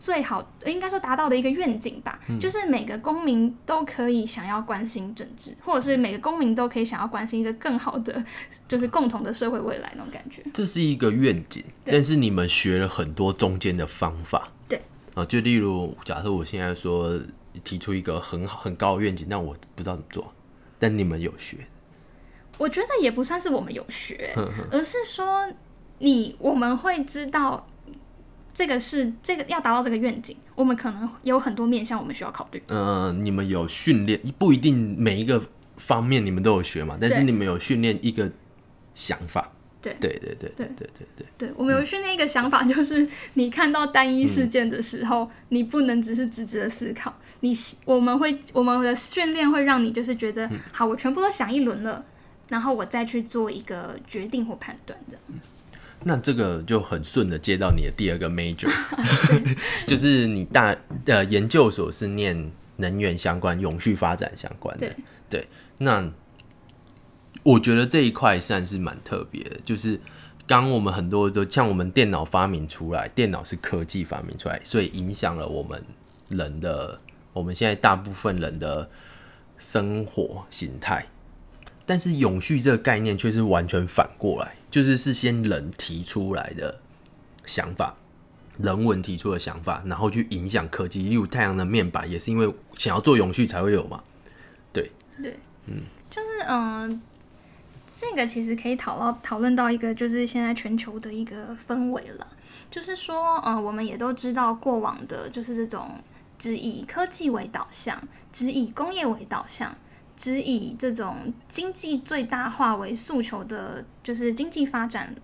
[0.00, 2.20] 最好，应该说达到的一个愿景吧。
[2.40, 8.22] 就是每个公民都可以想要关心政治，或者是每个公民都可以想要关心一个更好的，
[8.68, 10.42] 就是共同的社会未来那种感觉。
[10.52, 14.50] 这是一个愿景，但是你们学了很多中间的方法。
[14.68, 14.80] 对
[15.14, 17.18] 啊，就例如假设我现在说。
[17.62, 20.32] 提出一个很好很高的愿景，但我不知道怎么做。
[20.78, 21.58] 但你们有学？
[22.58, 24.34] 我觉得也不算是我们有学，
[24.70, 25.48] 而是说
[25.98, 27.66] 你我们会知道
[28.52, 32.62] 这个是这个要达到这个愿景，我们可能有很多面向我们需要考虑。
[32.68, 35.42] 嗯，你们有训练，不一定每一个
[35.76, 38.30] 方面你们都有学嘛，但是你们有训练一个
[38.94, 39.50] 想法。
[39.84, 39.94] 对。
[40.00, 40.66] 对对对对。
[40.66, 52.02] 对对对，对我们有训练一个想法， 就是你看到单一事件的时候，你不能只是直直的思考，你我们会我们的训练会让你就是觉得，好，我全部都想一轮了，
[52.48, 55.18] 然后我再去做一个决定或判断的。
[56.04, 58.70] 那这个就很顺的接到你的第二个 major，
[59.86, 60.74] 就是你大
[61.06, 64.94] 呃研究所是念能源相关、永续发展相关的，
[65.28, 65.46] 对，
[65.78, 66.10] 那。
[67.44, 70.00] 我觉得这一块算是蛮特别的，就是
[70.46, 75.84] 刚我们很多都像我们电脑发明出来，电脑是科技发明出来，所以影响了我们
[76.30, 76.98] 人的，
[77.34, 78.88] 我们现在大部分人的
[79.58, 81.06] 生活形态。
[81.84, 86.80] 但是永续这个概念却是完全反过来，就是是先人提出来的
[87.44, 87.94] 想法，
[88.56, 91.10] 人文提出的想法，然后去影响科技。
[91.10, 94.02] 例如太阳能面板也是因为想要做永续才会有嘛？
[94.72, 94.90] 对，
[95.22, 97.02] 对，嗯，就是嗯。
[97.96, 102.26] 这个其实可以讨论讨论到一个，就是现在全球的一个氛围了。
[102.68, 105.90] 就是说，呃，我们也都知道，过往的就是这种
[106.36, 107.96] 只以科技为导向，
[108.32, 109.72] 只以工业为导向，
[110.16, 115.14] 只以这种经济最大化为诉求的，就是经济发展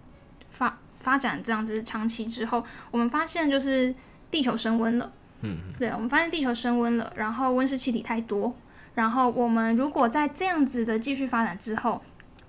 [0.50, 3.92] 发发展这样子长期之后，我们发现就是
[4.30, 5.12] 地球升温了。
[5.40, 8.54] 嗯，对，我们发现地球升温了，然后温室气体太多，
[8.94, 12.00] 然后我们如果在这样子的继续发展之后。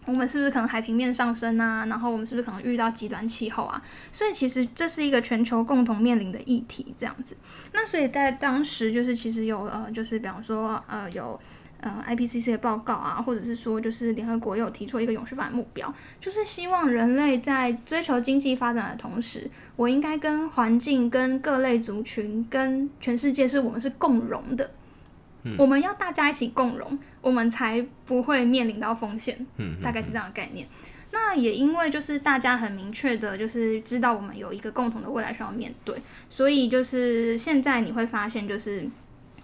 [0.07, 1.85] 我们是不是可能海平面上升啊？
[1.85, 3.81] 然后我们是不是可能遇到极端气候啊？
[4.11, 7.37] 所以其实这是一个全球共同面临的议题，这样子。
[7.71, 11.39] 那所以在当时就是其实有呃，就是比方说呃有
[11.81, 24.71] 呃 IPCC 的报告啊，或者是说就是联合国有提出一个永续发展目标，就是希望人类在追求经济发展的同时，我应该跟环境、跟各类族群、跟全世界是我们是共荣的。
[25.57, 29.45] 我们要大家一起共荣，我们才不会面临到风险。
[29.57, 30.67] 嗯，大概是这样的概念。
[31.11, 35.95] 那也因为就是大家很明确的，就是知道我们有一个共同的未来需要面对，
[36.29, 38.87] 所以就是现在你会发现，就是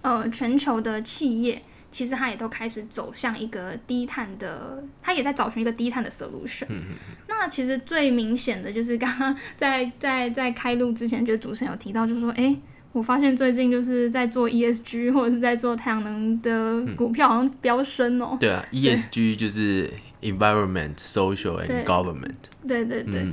[0.01, 6.67] 呃，全球的企业其实它也都开始走向一个低碳的，它也在找寻一个低碳的 solution。
[6.69, 6.83] 嗯
[7.27, 12.55] 那其实最明显的就是刚刚在在在开录之前，就主持人有提到，就是说，哎。
[12.97, 18.35] 我发现最近就是在做 ESG 或者是在做太阳能的股票，好像飙升哦。
[18.39, 19.87] 对啊，ESG 就是
[20.21, 22.33] Environment, Social and Government。
[22.67, 23.23] 对对对，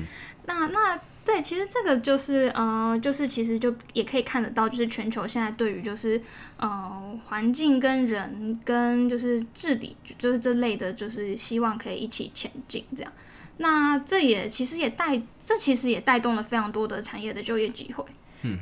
[0.44, 6.20] 那那对，其实这个就是呃，就是其实就也可以看得到，就是全球现在对于就是
[6.58, 13.10] 呃环境跟人跟就是治理，就是这类的，就是希望可以一起前进这样。
[13.56, 18.04] 那这也其实也带，这其实也带动了非常多的产业的就业机会。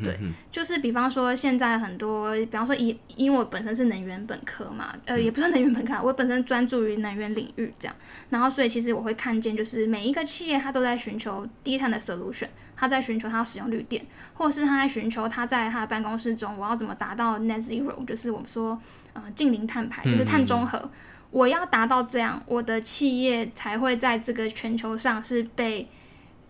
[0.03, 0.17] 对，
[0.53, 7.97] 就是比方说现在很多，比方说以因为我本身是能源本科嘛，呃，也不是能源本科，我本身专注于能源领域这样，
[8.31, 18.81] 然后所以其实我会看见，就是每一个企业它都在寻求低碳的 solution，它在寻求它要使用绿电，或者是它在寻求它在它的办公室中，我要怎么达到 net zero，就是我们说
[19.15, 20.89] 呃近零碳排，就是碳中和，
[21.33, 25.89] 我要达到这样，我的企业才会在这个全球上是被。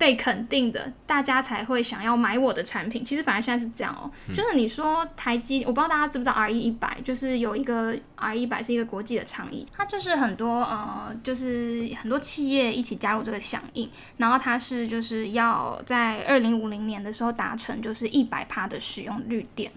[0.03, 3.05] 被肯定的，大家才会想要买我的产品。
[3.05, 19.71] 其实反而现在是这样哦，就是你说台积，我不知道大家知不知道 R E 一百，就是有一个 R E 一百是一个国际的倡议，它就是很多呃，就是很多企业一起加入这个响应，然后它是就是要在二零五零年的时候达成就是一百帕的使用绿电。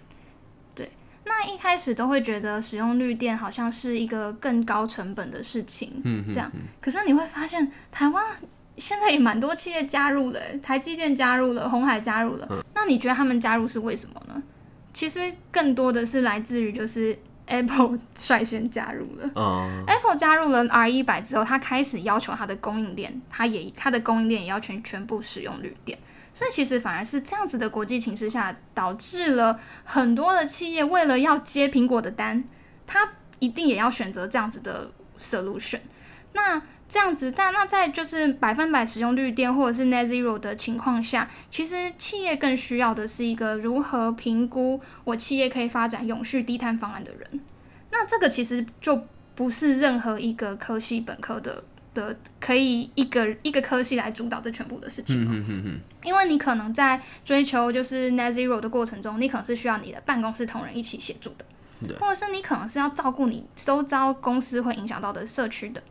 [0.74, 0.90] 对，
[1.26, 6.52] 那一开始都会觉得使用绿电好像是一个更高成本的事情，嗯，这样。
[6.82, 8.26] 可是你会发现台湾。
[8.78, 12.64] 现在也蛮多企业加入了，台积电加入了，红海加入了。
[12.74, 14.42] 那你觉得他们加入是为什么呢？
[14.94, 15.20] 其实
[15.52, 19.84] 更多的是来自于就是 Apple 率先加入了。
[19.88, 25.98] Apple 加入了 R 一百之后，它开始要求它的供应链，它也它的供应链也要全全部使用绿电。
[26.34, 32.44] 所以其实反而是这样子的国际形势下，导致了很多的企业为了要接苹果的单，
[32.86, 33.10] 它
[33.40, 35.80] 一定也要选择这样子的 solution。
[36.34, 47.42] 那这样子，但那在就是百分百使用绿电或者是 net zero 的情况下，其实企业更需要的是一个如何评估我企业可以发展永续低碳方案的人。
[47.92, 55.34] 那这个其实就不是任何一个科系本科的的可以一个一个科系来主导这全部的事情嘛？
[56.04, 65.82] 因为你可能在追求就是 net zero 的过程中，你可能是需要你的办公室同仁一起协助的，或者是你可能是要照顾你周遭公司会影响到的社区的。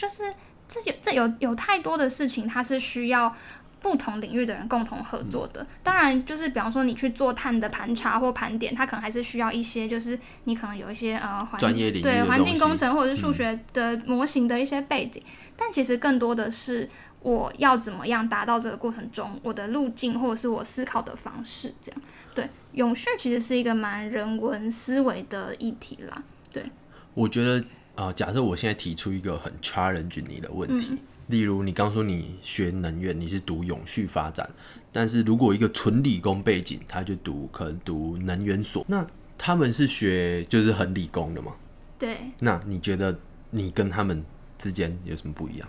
[0.00, 0.32] 就是
[0.66, 3.36] 这有这有有太多的事情，它是需要
[3.82, 5.66] 不同领域的人共同合作的。
[5.82, 15.22] 当然，就是比方说你去做碳的盘查或盘点，它可能还是需要一些，就是你可能有一些呃专业领域对环境工程或者是数学的模型的一些背景。
[15.54, 16.88] 但其实更多的是
[17.20, 22.00] 我要怎么样达到这个过程中我的路径或者是我思考的方式，这样
[22.34, 26.22] 对永续其实是一个蛮人文思维的议题啦。
[26.50, 26.64] 对，
[27.12, 27.62] 我觉得。
[28.00, 34.48] 啊，假设我现在提出一个很 challenge 你的问题，例如你刚说你学能源，你是读永续发展，
[34.90, 41.54] 但是如果一个纯理工背景，他就读可能读能源所，那他们是学就是很理工的吗？
[41.98, 42.16] 对。
[42.38, 43.14] 那你觉得
[43.50, 44.24] 你跟他们
[44.58, 45.68] 之间有什么不一样？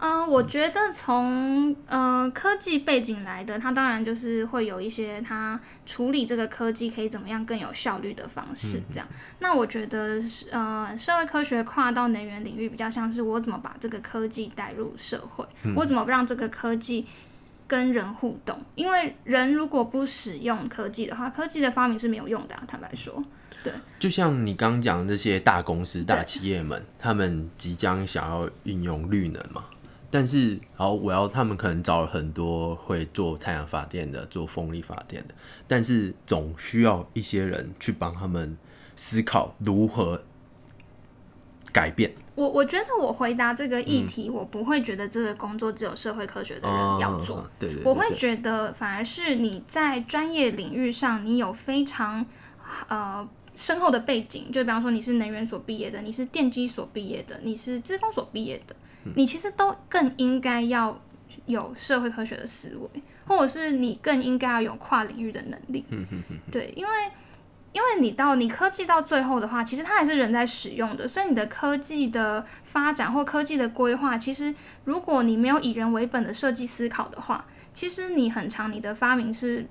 [0.00, 9.06] 嗯，我觉得从呃科技背景来的，它当然就是会有一些它处理这个科技可以怎么样更有效率的方式，这样。
[9.40, 17.04] 那我觉得呃社会科学跨到能源领域，比较像是我怎么把这个科技带入社会，我怎么让这个科技
[17.66, 18.56] 跟人互动？
[18.76, 22.62] 因为人如果不使用科技的话，科技的发明是没有用的啊。
[22.68, 23.20] 坦白说，
[23.64, 23.72] 对。
[23.98, 29.64] 就像你刚刚讲的那些大公司、大企业们，他们即将想要运用绿能嘛？
[30.10, 35.34] 但是，好，我要他们可能找了很多会做太阳发电的、做风力发电的，
[35.66, 38.56] 但是总需要一些人去帮他们
[38.96, 40.22] 思考如何
[41.70, 42.10] 改变。
[42.34, 52.24] 我我觉得我回答这个议题，我不会觉得这个工作只有社会科学的人要做，对对，我会觉得反而是你在专业领域上，你有非常
[52.88, 58.74] 呃深厚的背景，就比方说你是能源所毕业的，你是电机所毕业的，你是资工所毕业的。
[59.16, 61.00] 你其实都更应该要
[61.46, 65.84] 有社会科学的思维，或者是你更应该要有跨领域的能力。
[65.90, 66.92] 嗯嗯嗯，对，因为
[67.72, 74.54] 因为你到你科技到最后的话，其实它还是人在使用的，所以你的科技的发展或科技的规划，其实
[74.84, 79.66] 如果你没有以人为本的设计思考的话，其实你很长你的发明是。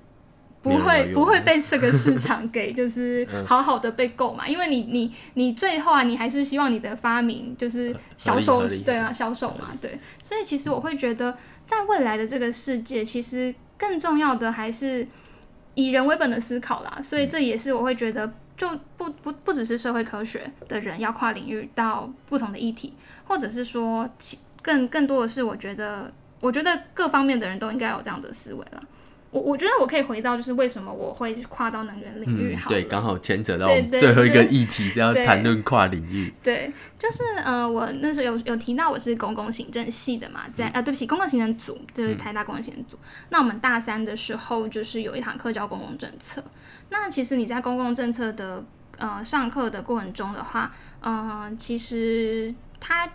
[0.60, 15.06] 不会不会被这个市场给 就是好好的被购买，因为你你你最后啊，你还是希望你的发明就是销售对啊销售嘛对，所以其实我会觉得在未来的这个世界，其实更重要的还是
[15.74, 22.92] 以人为本的思考啦，所以这也是我会觉得就不不不只是社会科学的人要跨领域到不同的议题，
[23.26, 28.82] 或者是说其更更多的是我觉得我觉得各方面的人都应该有这样的思维了。
[29.30, 36.32] 我我觉得我可以回到就是为什么我会跨到能源领域对，刚好牵扯到最后一个对议题是要对谈论跨领域。
[36.42, 42.98] 对，就是呃，我那时候有有提到我是公共行政系的嘛，在啊，对不起，公共行政组就是台大公共行政组。
[43.28, 46.42] 那我们大三的时候就是有一堂课叫公共政策。
[46.88, 48.64] 那其实你在公共政策的
[48.96, 53.06] 呃上课的过程中的话，呃，其实它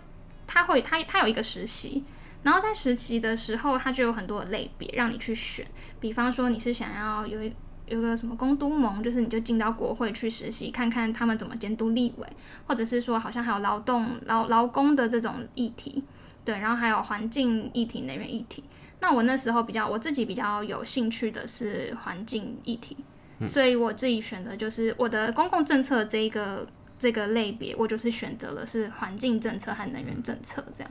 [0.46, 2.04] 它会它它有一个实习。
[2.44, 5.66] 然后在实习的时候，它就有很多的类别让你去选，
[5.98, 7.52] 比方说你是想要有一
[7.86, 12.28] 有个什么公都盟，就是你就进到国会去实习，看看他们怎么监督立委，
[12.66, 16.04] 或者是说好像还有劳动劳劳工的这种议题，
[16.44, 18.62] 对，然后还有环境议题、能源议题。
[19.00, 22.96] 那我那时候比较我自己比较有兴趣的是环境议题，
[23.46, 26.66] 所以我自己选的就是我的公共政策这一个
[26.98, 30.90] 这个类别，我就是选择了是环境政策和能源政策这样。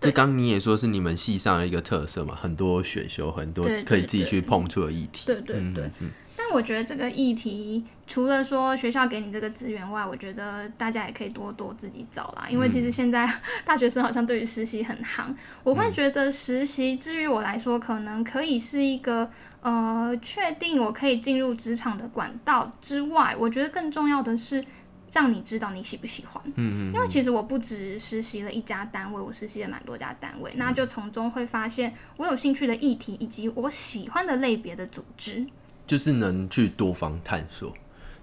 [0.00, 5.24] 这刚你也说是你们系上的一个特色嘛，很多选修，很多可以自己去碰触的议题。
[5.26, 5.90] 对对嗯对。
[6.36, 12.48] 但我觉得这个议题，除了说学校给你这个资源外，我觉得大家也可以多多自己找啦。
[12.48, 13.30] 因为其实现在
[13.62, 19.30] 大学生好像对于实习很行，我会觉得实习至于我来说，可能可以是一个
[19.60, 24.64] 呃确定我可以进入职场的管道之外，我觉得更重要的是。
[25.12, 35.44] 让你知道你喜不喜欢，嗯嗯，因为其实我不止实习了一家单位，我实习了蛮多家单位，那就从中会发现我有兴趣的议题以及我喜欢的类别的组织，
[35.86, 37.74] 就是能去多方探索。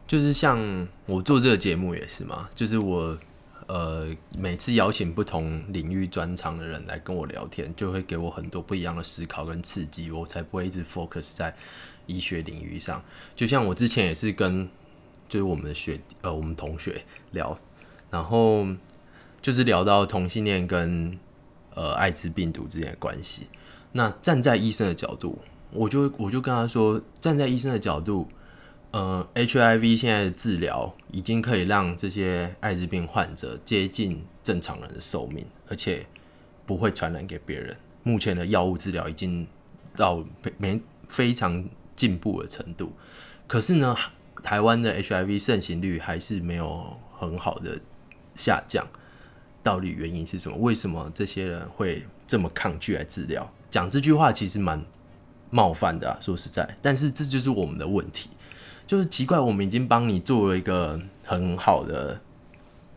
[0.07, 3.17] 就是像我做这个节目也是嘛，就是我
[3.67, 4.07] 呃
[4.37, 11.53] 每次邀请不同领域专长的人来跟我聊天，就会给我很多不一样的思考跟刺激，我才不会一直 focus 在
[12.05, 13.03] 医学领域上。
[13.35, 14.69] 就像我之前也是跟
[15.27, 17.57] 就是我们的学呃我们同学聊，
[18.09, 18.65] 然后
[19.41, 21.17] 就是聊到同性恋跟
[21.73, 23.47] 呃艾滋病毒之间的关系。
[23.91, 25.39] 那站在医生的角度，
[25.71, 28.27] 我就我就跟他说，站在医生的角度，
[28.91, 36.05] 呃，HIV 现在的治疗已经可以让这些艾滋病患者接近正常人的寿命，而且
[36.65, 37.75] 不会传染给别人。
[38.03, 39.47] 目前的药物治疗已经
[39.95, 40.23] 到
[40.57, 41.65] 没非常
[41.95, 42.93] 进步的程度，
[43.47, 43.95] 可是呢，
[44.41, 47.79] 台湾的 HIV 盛行率还是没有很好的
[48.35, 48.85] 下降。
[49.63, 50.55] 到底原因是什么？
[50.57, 53.51] 为什么这些人会这么抗拒来治疗？
[53.69, 54.81] 讲这句话其实蛮
[55.49, 58.29] 冒犯的啊，说实在，但是这就是我们的问题，
[58.85, 62.21] 就是奇怪，我们已经帮你做了一个很好的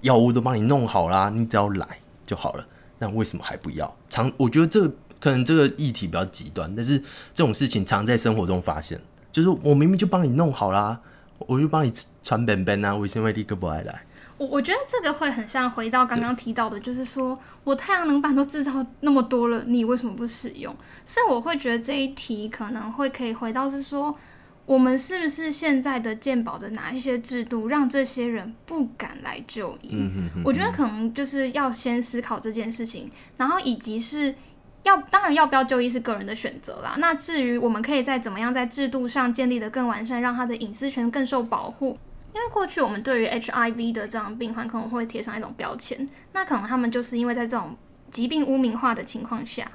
[0.03, 2.65] 药物，都帮你弄好啦，你只要来就好了，
[2.99, 3.97] 那为什么还不要？
[4.09, 4.89] 常我觉得这
[5.19, 7.01] 可能这个议题比较极端，但是
[7.35, 9.01] 这种事情常在生活中发现，
[9.33, 11.01] 就是我明明就帮你弄好啦，
[11.47, 14.03] 我就帮你传本本啊，为什么立刻不爱来？
[14.37, 20.75] 我我觉得这个会很像回到刚刚提到的，就是说我太阳能板都制造那么多了，你为什么不使用？
[21.05, 24.17] 所以我会觉得这一题可能会可以回到是说，
[24.65, 29.91] 我们是不是现在的鉴宝的哪一些制度让这些人不敢来就医？
[29.93, 34.35] 嗯哼我觉得可能就是要先思考这件事情，然后以及是
[34.83, 36.95] 要当然要不要就医是个人的选择啦。
[36.99, 41.97] 那至于我们可以在怎么样在制度上建立的更完善，让他的隐私权更受保护。
[42.33, 47.77] 因为过去我们对于 HIV 的这样病患可能会贴上一种标签，那可能他们就是因为在这种
[48.11, 49.69] 疾病污名化的情况下，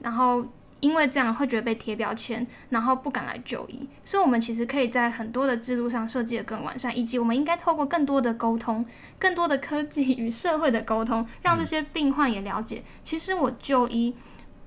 [0.00, 0.44] 然后
[0.80, 3.88] 因为这样会觉得被贴标签，然后不敢来就医。
[4.04, 8.84] 所以，我们其实可以在很多的制度上设计的更完善，以及我们应该透过更多的沟通、
[9.16, 14.12] 更多的科技与社会的沟通，让这些病患也了解，其实我就医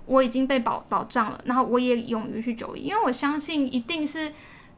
[0.06, 4.32] 我已经被保保障了，然后我也勇于去就医，因为我相信一定是。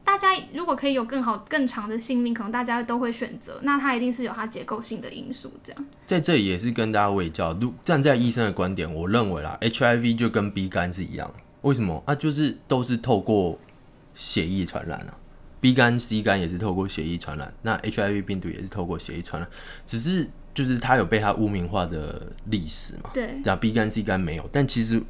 [0.06, 3.58] 大家如果可以有更好、更长的性命，可能大家都会选择。
[3.64, 5.84] 那它一定是有它结构性的因素，这样。
[6.06, 11.28] 在这里也是跟大家卫教，如站在医生的观点，我认为啦，HIV 就跟 B 肝是一样，
[11.62, 12.00] 为什么？
[12.06, 13.58] 啊，就是都是透过
[14.14, 15.18] 血液传染啊
[15.60, 19.50] ，B 肝、C 肝也是透过血液传染，那 HIV 病毒也是透过血液传染，
[19.88, 25.02] 只是就是它有被它污名化的历史嘛，对对啊，B 肝 C 肝没有，但其实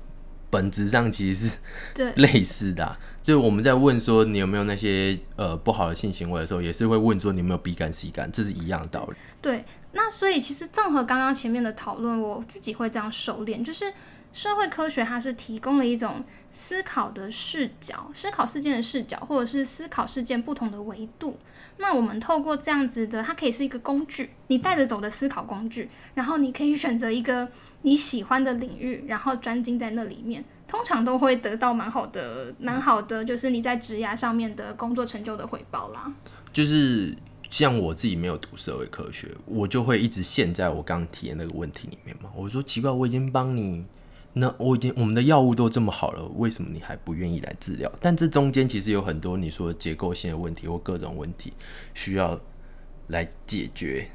[0.57, 1.57] 本质上其实是
[1.93, 9.17] 对 类似的啊、就是我们在问说你有没有那些呃不好的性行为的时候，也是会问说你有没有 B 感 C 感，这是一样的道理。
[9.43, 13.93] 对，那所以其实综合刚刚前面的讨论，我自己会这样收敛，就是
[14.37, 21.39] 社会科学它是提供了一种思考的视角，思考事件的视角，或者是思考事件不同的维度。
[21.79, 27.49] 那我们透过这样子的，它可以是一个工具，你带着走的思考工具，然后你可以选择一个
[27.81, 30.45] 你喜欢的领域，然后专精在那里面。
[30.69, 36.13] 通常都会得到蛮好的、蛮好的，就是你在职涯上面的工作成就的回报啦。
[36.53, 37.17] 就是
[37.49, 42.29] 像我自己没有读社会科学，我就会一直陷在我刚刚提的那个问题里面嘛。
[42.35, 43.87] 我说奇怪，我已经帮你，
[44.39, 47.91] 那我已经我们的药物都这么好了，为什么你还不愿意来治疗？
[48.01, 51.55] 但这中间其实有很多你说结构性的问题或各种问题
[51.95, 52.39] 需要
[53.07, 54.07] 来解决，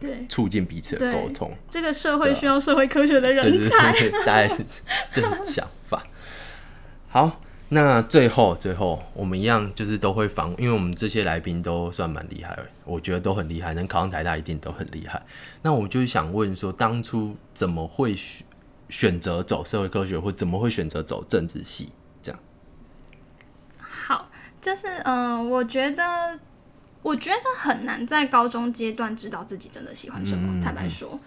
[0.00, 1.54] 对，促进彼此的对沟通。
[1.68, 3.92] 这个社会需要社会科学的对人对才。
[3.92, 4.64] 对，大概是
[5.12, 6.02] 这种想法。
[7.08, 15.20] 好，那最后最后我们一样就是都会防，因为我们这些来宾都算蛮厉害的，我觉得都很厉害，能考上台大一定都很厉害。
[15.60, 18.16] 那我就是想问说，当初怎么会
[18.88, 21.90] 选选择走社会科学，或怎么会选择走政治系？
[22.22, 22.40] 这样，
[23.78, 24.30] 好，
[24.60, 26.38] 就是嗯、呃我觉得，
[27.02, 30.48] 我觉得很难在高中阶段知道自己真的喜欢什么。
[30.54, 31.18] 嗯坦白说，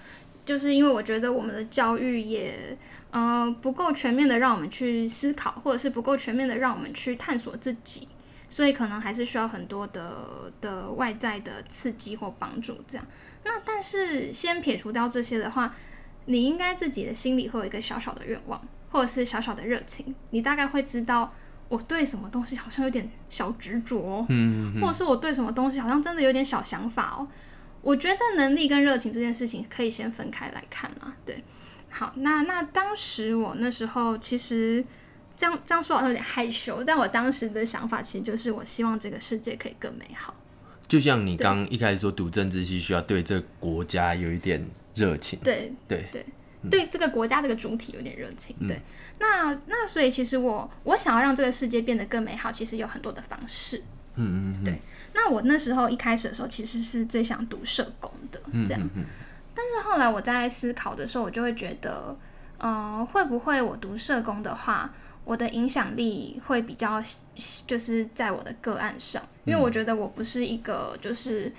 [0.46, 2.78] 就是因为我觉得我们的教育也
[3.12, 8.08] 呃不够全面的让我们去思考，或者是不够全面的让我们去探索自己，
[8.50, 12.78] 所以可能还是需要很多的的外在的刺激或帮助。
[12.88, 13.08] 这样，
[13.44, 15.74] 那但是先撇除掉这些的话，
[16.26, 21.34] 你应该自己的心里会有一个小小的愿望，或者是小小的热情，你大概会知道。
[21.72, 27.26] 我对什么东西好像有点小执着、哦，嗯或者是我对什么东西好像真的有点小想法哦。
[27.82, 31.14] 我觉得能力跟热情这件事情可以先分开来看嘛。
[31.26, 31.42] 对，
[31.90, 34.84] 好，那那当时我那时候其实
[35.34, 40.36] 这样这样说好像有点害羞，但我当时的想法其实就是我希望这个世界可以更美好。
[40.90, 44.62] 就像你刚一开始说读政治系需要对这个国家有一点
[44.96, 46.26] 热情，对对对，
[46.70, 48.56] 对这个国家这个主体有点热情。
[48.68, 48.82] 对，
[49.20, 53.84] 那那所以其实我我想要让这个世界变得更美好，其实有很多的方式。
[54.16, 54.82] 嗯嗯嗯，对
[55.14, 58.90] 那我那时候一开始的时候，其实是最想读社工的，这样。
[59.56, 62.18] 但是后来我在思考的时候，我就会觉得，
[62.60, 67.02] 嗯、会不会我读社工的话，我的影响力会比较，
[67.66, 71.52] 就是在我的个案上，因为我觉得我不是一个就是。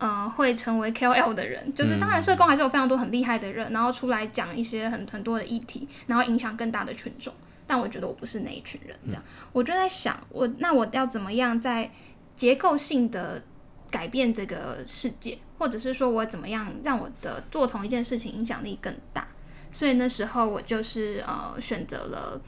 [0.00, 7.34] 嗯，会成为 KOL 的人，就是当然社工还是有非常多很厉害的人，然后出来讲一些很很多的议题，然后影响更大的群众。
[7.66, 9.22] 但我觉得我不是那一群人，这样，
[9.52, 11.90] 我就在想，我那我要怎么样在
[12.34, 13.42] 结构性的
[13.90, 19.26] 改变这个世界，或者是说我怎么样让我的做同一件事情影响力更大。
[19.70, 22.40] 所以那时候我就是呃选择了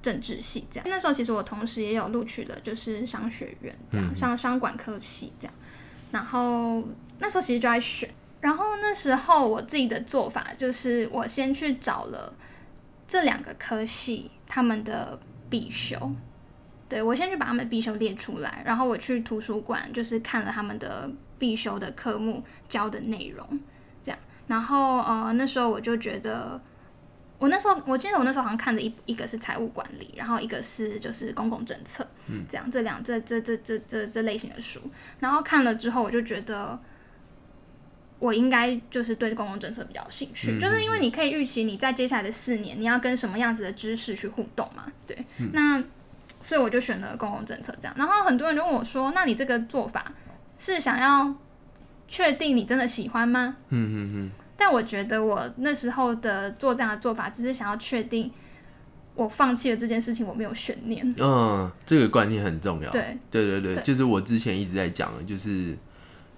[0.00, 0.86] 政治系，这样。
[0.88, 5.54] 那时候其实我同时也有录取了就是商学院这样，上商管科系这样。
[6.10, 6.82] 然后
[7.18, 8.08] 那时候其实就在选，
[8.40, 12.32] 然后那时候我自己的做法就是我先去找了
[13.06, 15.18] 这两个科系他们的
[15.50, 16.12] 必修。
[16.88, 23.44] 对我先去把他们的必修列出来，然后我去图书馆就是看了他们的必修的科目教的内容，
[24.04, 26.60] 这样，然后呃那时候我就觉得，
[27.38, 34.80] 我那时候我记得我那时候好像看的一一个是财务管理，然后一个是就是公共政策，嗯，这样这两这这这这这这类型的书，
[35.20, 36.78] 然后看了之后我就觉得。
[38.18, 45.22] 我应该就是对公共政策比较有兴趣，就是因为你可以预期你在接下来的四年你要跟什么样子的知识去互动嘛，对，
[45.52, 45.78] 那
[46.40, 47.94] 所以我就选了公共政策这样。
[47.94, 50.10] 然后很多人就问我说：“那你这个做法
[50.56, 51.34] 是想要
[52.08, 58.30] 确定你真的喜欢吗？”嗯嗯嗯，但我觉得我那时候的做这样的做法，只是想要确定
[59.14, 61.14] 我放弃了这件事情，我没有悬念。
[61.20, 62.90] 嗯，这个观念很重要。
[62.90, 65.76] 对对对对，对就是我之前一直在讲的，就是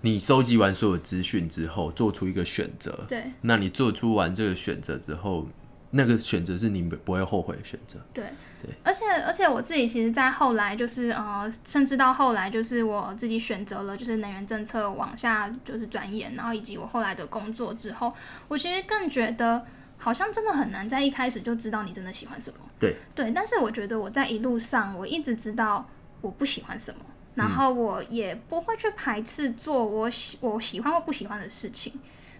[0.00, 3.06] 你收集完所有资讯之后，做出一个选择。
[3.08, 5.46] 对那你做出完这个选择之后，
[5.90, 7.98] 那个选择是你不会后悔的选择。
[8.12, 8.24] 对
[8.82, 18.12] 而且而且我自己其实，在后来就是呃，甚至到后来就是我自己选择了就是能源政策往下就是转眼，然后以及我后来的工作之后，
[18.48, 19.64] 我其实更觉得
[19.96, 22.58] 好像真的很难在一开始就知道你真的喜欢什么。
[22.78, 25.88] 对对，但是我觉得我在一路上，我一直知道
[26.20, 27.00] 我不喜欢什么，
[27.34, 31.92] 然后我也不会去排斥做我喜我喜欢或不喜欢的事情。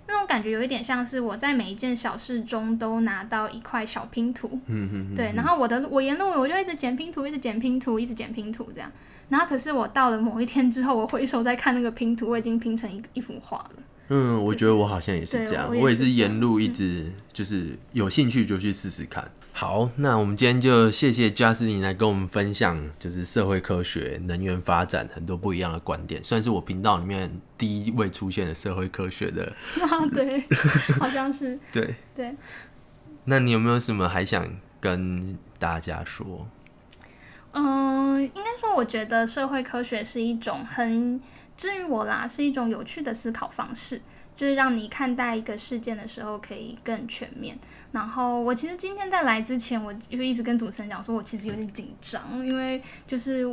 [0.09, 8.91] 那种感觉有一点像是我在每一件小事中都拿到一块小拼图，嗯嗯对，然后我的我沿路我就一直剪拼图，一直剪拼图，一直剪拼图这样。
[9.29, 13.83] 然后可是我到了某一天之后，我回首再看那个拼图，我已经拼成一一幅画了。
[14.09, 19.31] 嗯，我觉得我好像也是这样，我也是沿路一直就是有兴趣就去试试看。
[19.59, 27.29] 好，那我们今天就谢谢加斯林来跟我们分享，就是社会科学、能源发展很多不一样的观点，算是我频道里面
[27.59, 29.53] 第一位出现的社会科学的。
[29.83, 30.45] 啊，对，
[31.01, 32.37] 好像是对，对。
[33.25, 34.49] 那你有没有什么还想
[34.79, 36.47] 跟大家说？
[37.51, 41.21] 嗯，应该说，我觉得社会科学是一种很，
[41.57, 44.01] 至于我啦，是一种有趣的思考方式，
[44.39, 47.59] 就是让你看待一个事件的时候可以更全面。
[47.91, 53.45] 然后，我其实今天在来之前，我就一直跟主持人讲说，我其实有点紧张，因为就是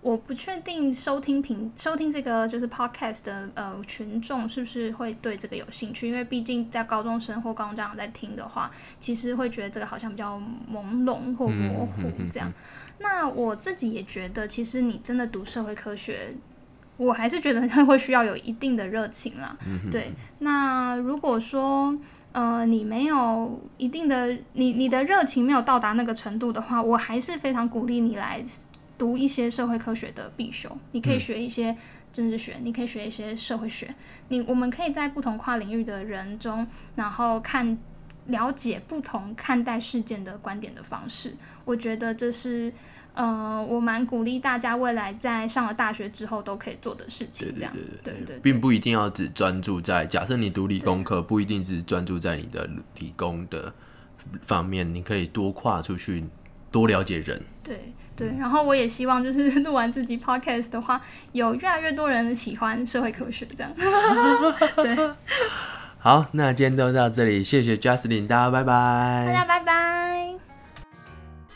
[0.00, 10.40] 我不确定收听频收听这个就是 podcast 的呃群众是不是会对这个有兴趣，因为毕竟在高中生或高中家长在听的话，其实会觉得这个好像比较
[10.72, 12.00] 朦胧或模糊
[12.32, 12.50] 这样。
[12.98, 16.34] 那我自己也觉得，其实你真的读社会科学，
[17.00, 19.56] 我还是觉得他会需要有一定的热情啦。
[19.90, 21.96] 对，那如果说
[22.32, 28.44] 呃你没有一定的你你的热情没有到达那个程度的话，我还是非常鼓励你来
[28.98, 30.76] 读一些社会科学的必修。
[30.92, 31.74] 你可以学一些
[32.12, 33.94] 政治学，你可以学一些社会学。
[34.28, 37.78] 你我们可以在不同跨领域的人中，然后看
[38.26, 41.34] 了解不同看待事件的观点的方式。
[41.64, 42.70] 我觉得这是。
[43.14, 50.06] 呃，我蛮鼓励大家未来在上了大学之后都可以做的事情，这样对对，并不一定要只专注在。
[50.06, 53.72] 假设你读理工科，不一定只专注在你的理工的
[54.46, 56.24] 方面，你可以多跨出去，
[56.70, 57.42] 多了解人。
[57.62, 61.00] 对对，然后我也希望就是录完自己 podcast 的话，
[61.32, 63.72] 有越来越多人喜欢社会科学，这样。
[64.76, 64.96] 对，
[65.98, 70.49] 好，那今天就到这里，谢谢 Justin，大家拜拜，大家拜拜。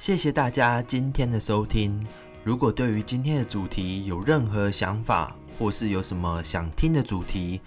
[0.05, 2.07] 谢谢大家今天的收听。
[2.43, 7.59] 如果对于今天的主题有任何想法，或是有什么想听的主题，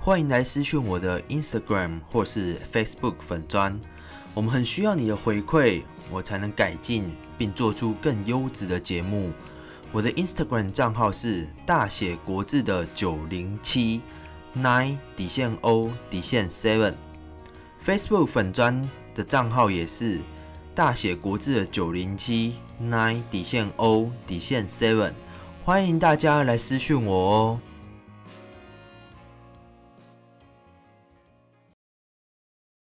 [0.00, 3.80] 欢迎来私讯我的 Instagram 或是 Facebook 粉砖。
[4.34, 9.30] 我们很需要你的回馈，我才能改进并做出更优质的节目。
[9.92, 14.02] 我的 Instagram 账号是大写国字的九零七
[14.56, 20.20] nine 底线 O 底线 seven，Facebook 粉砖的账号也是。
[20.74, 25.12] 大写国字的九零七 nine 底线 O 底线 seven，
[25.64, 27.60] 欢迎大家来私讯我哦。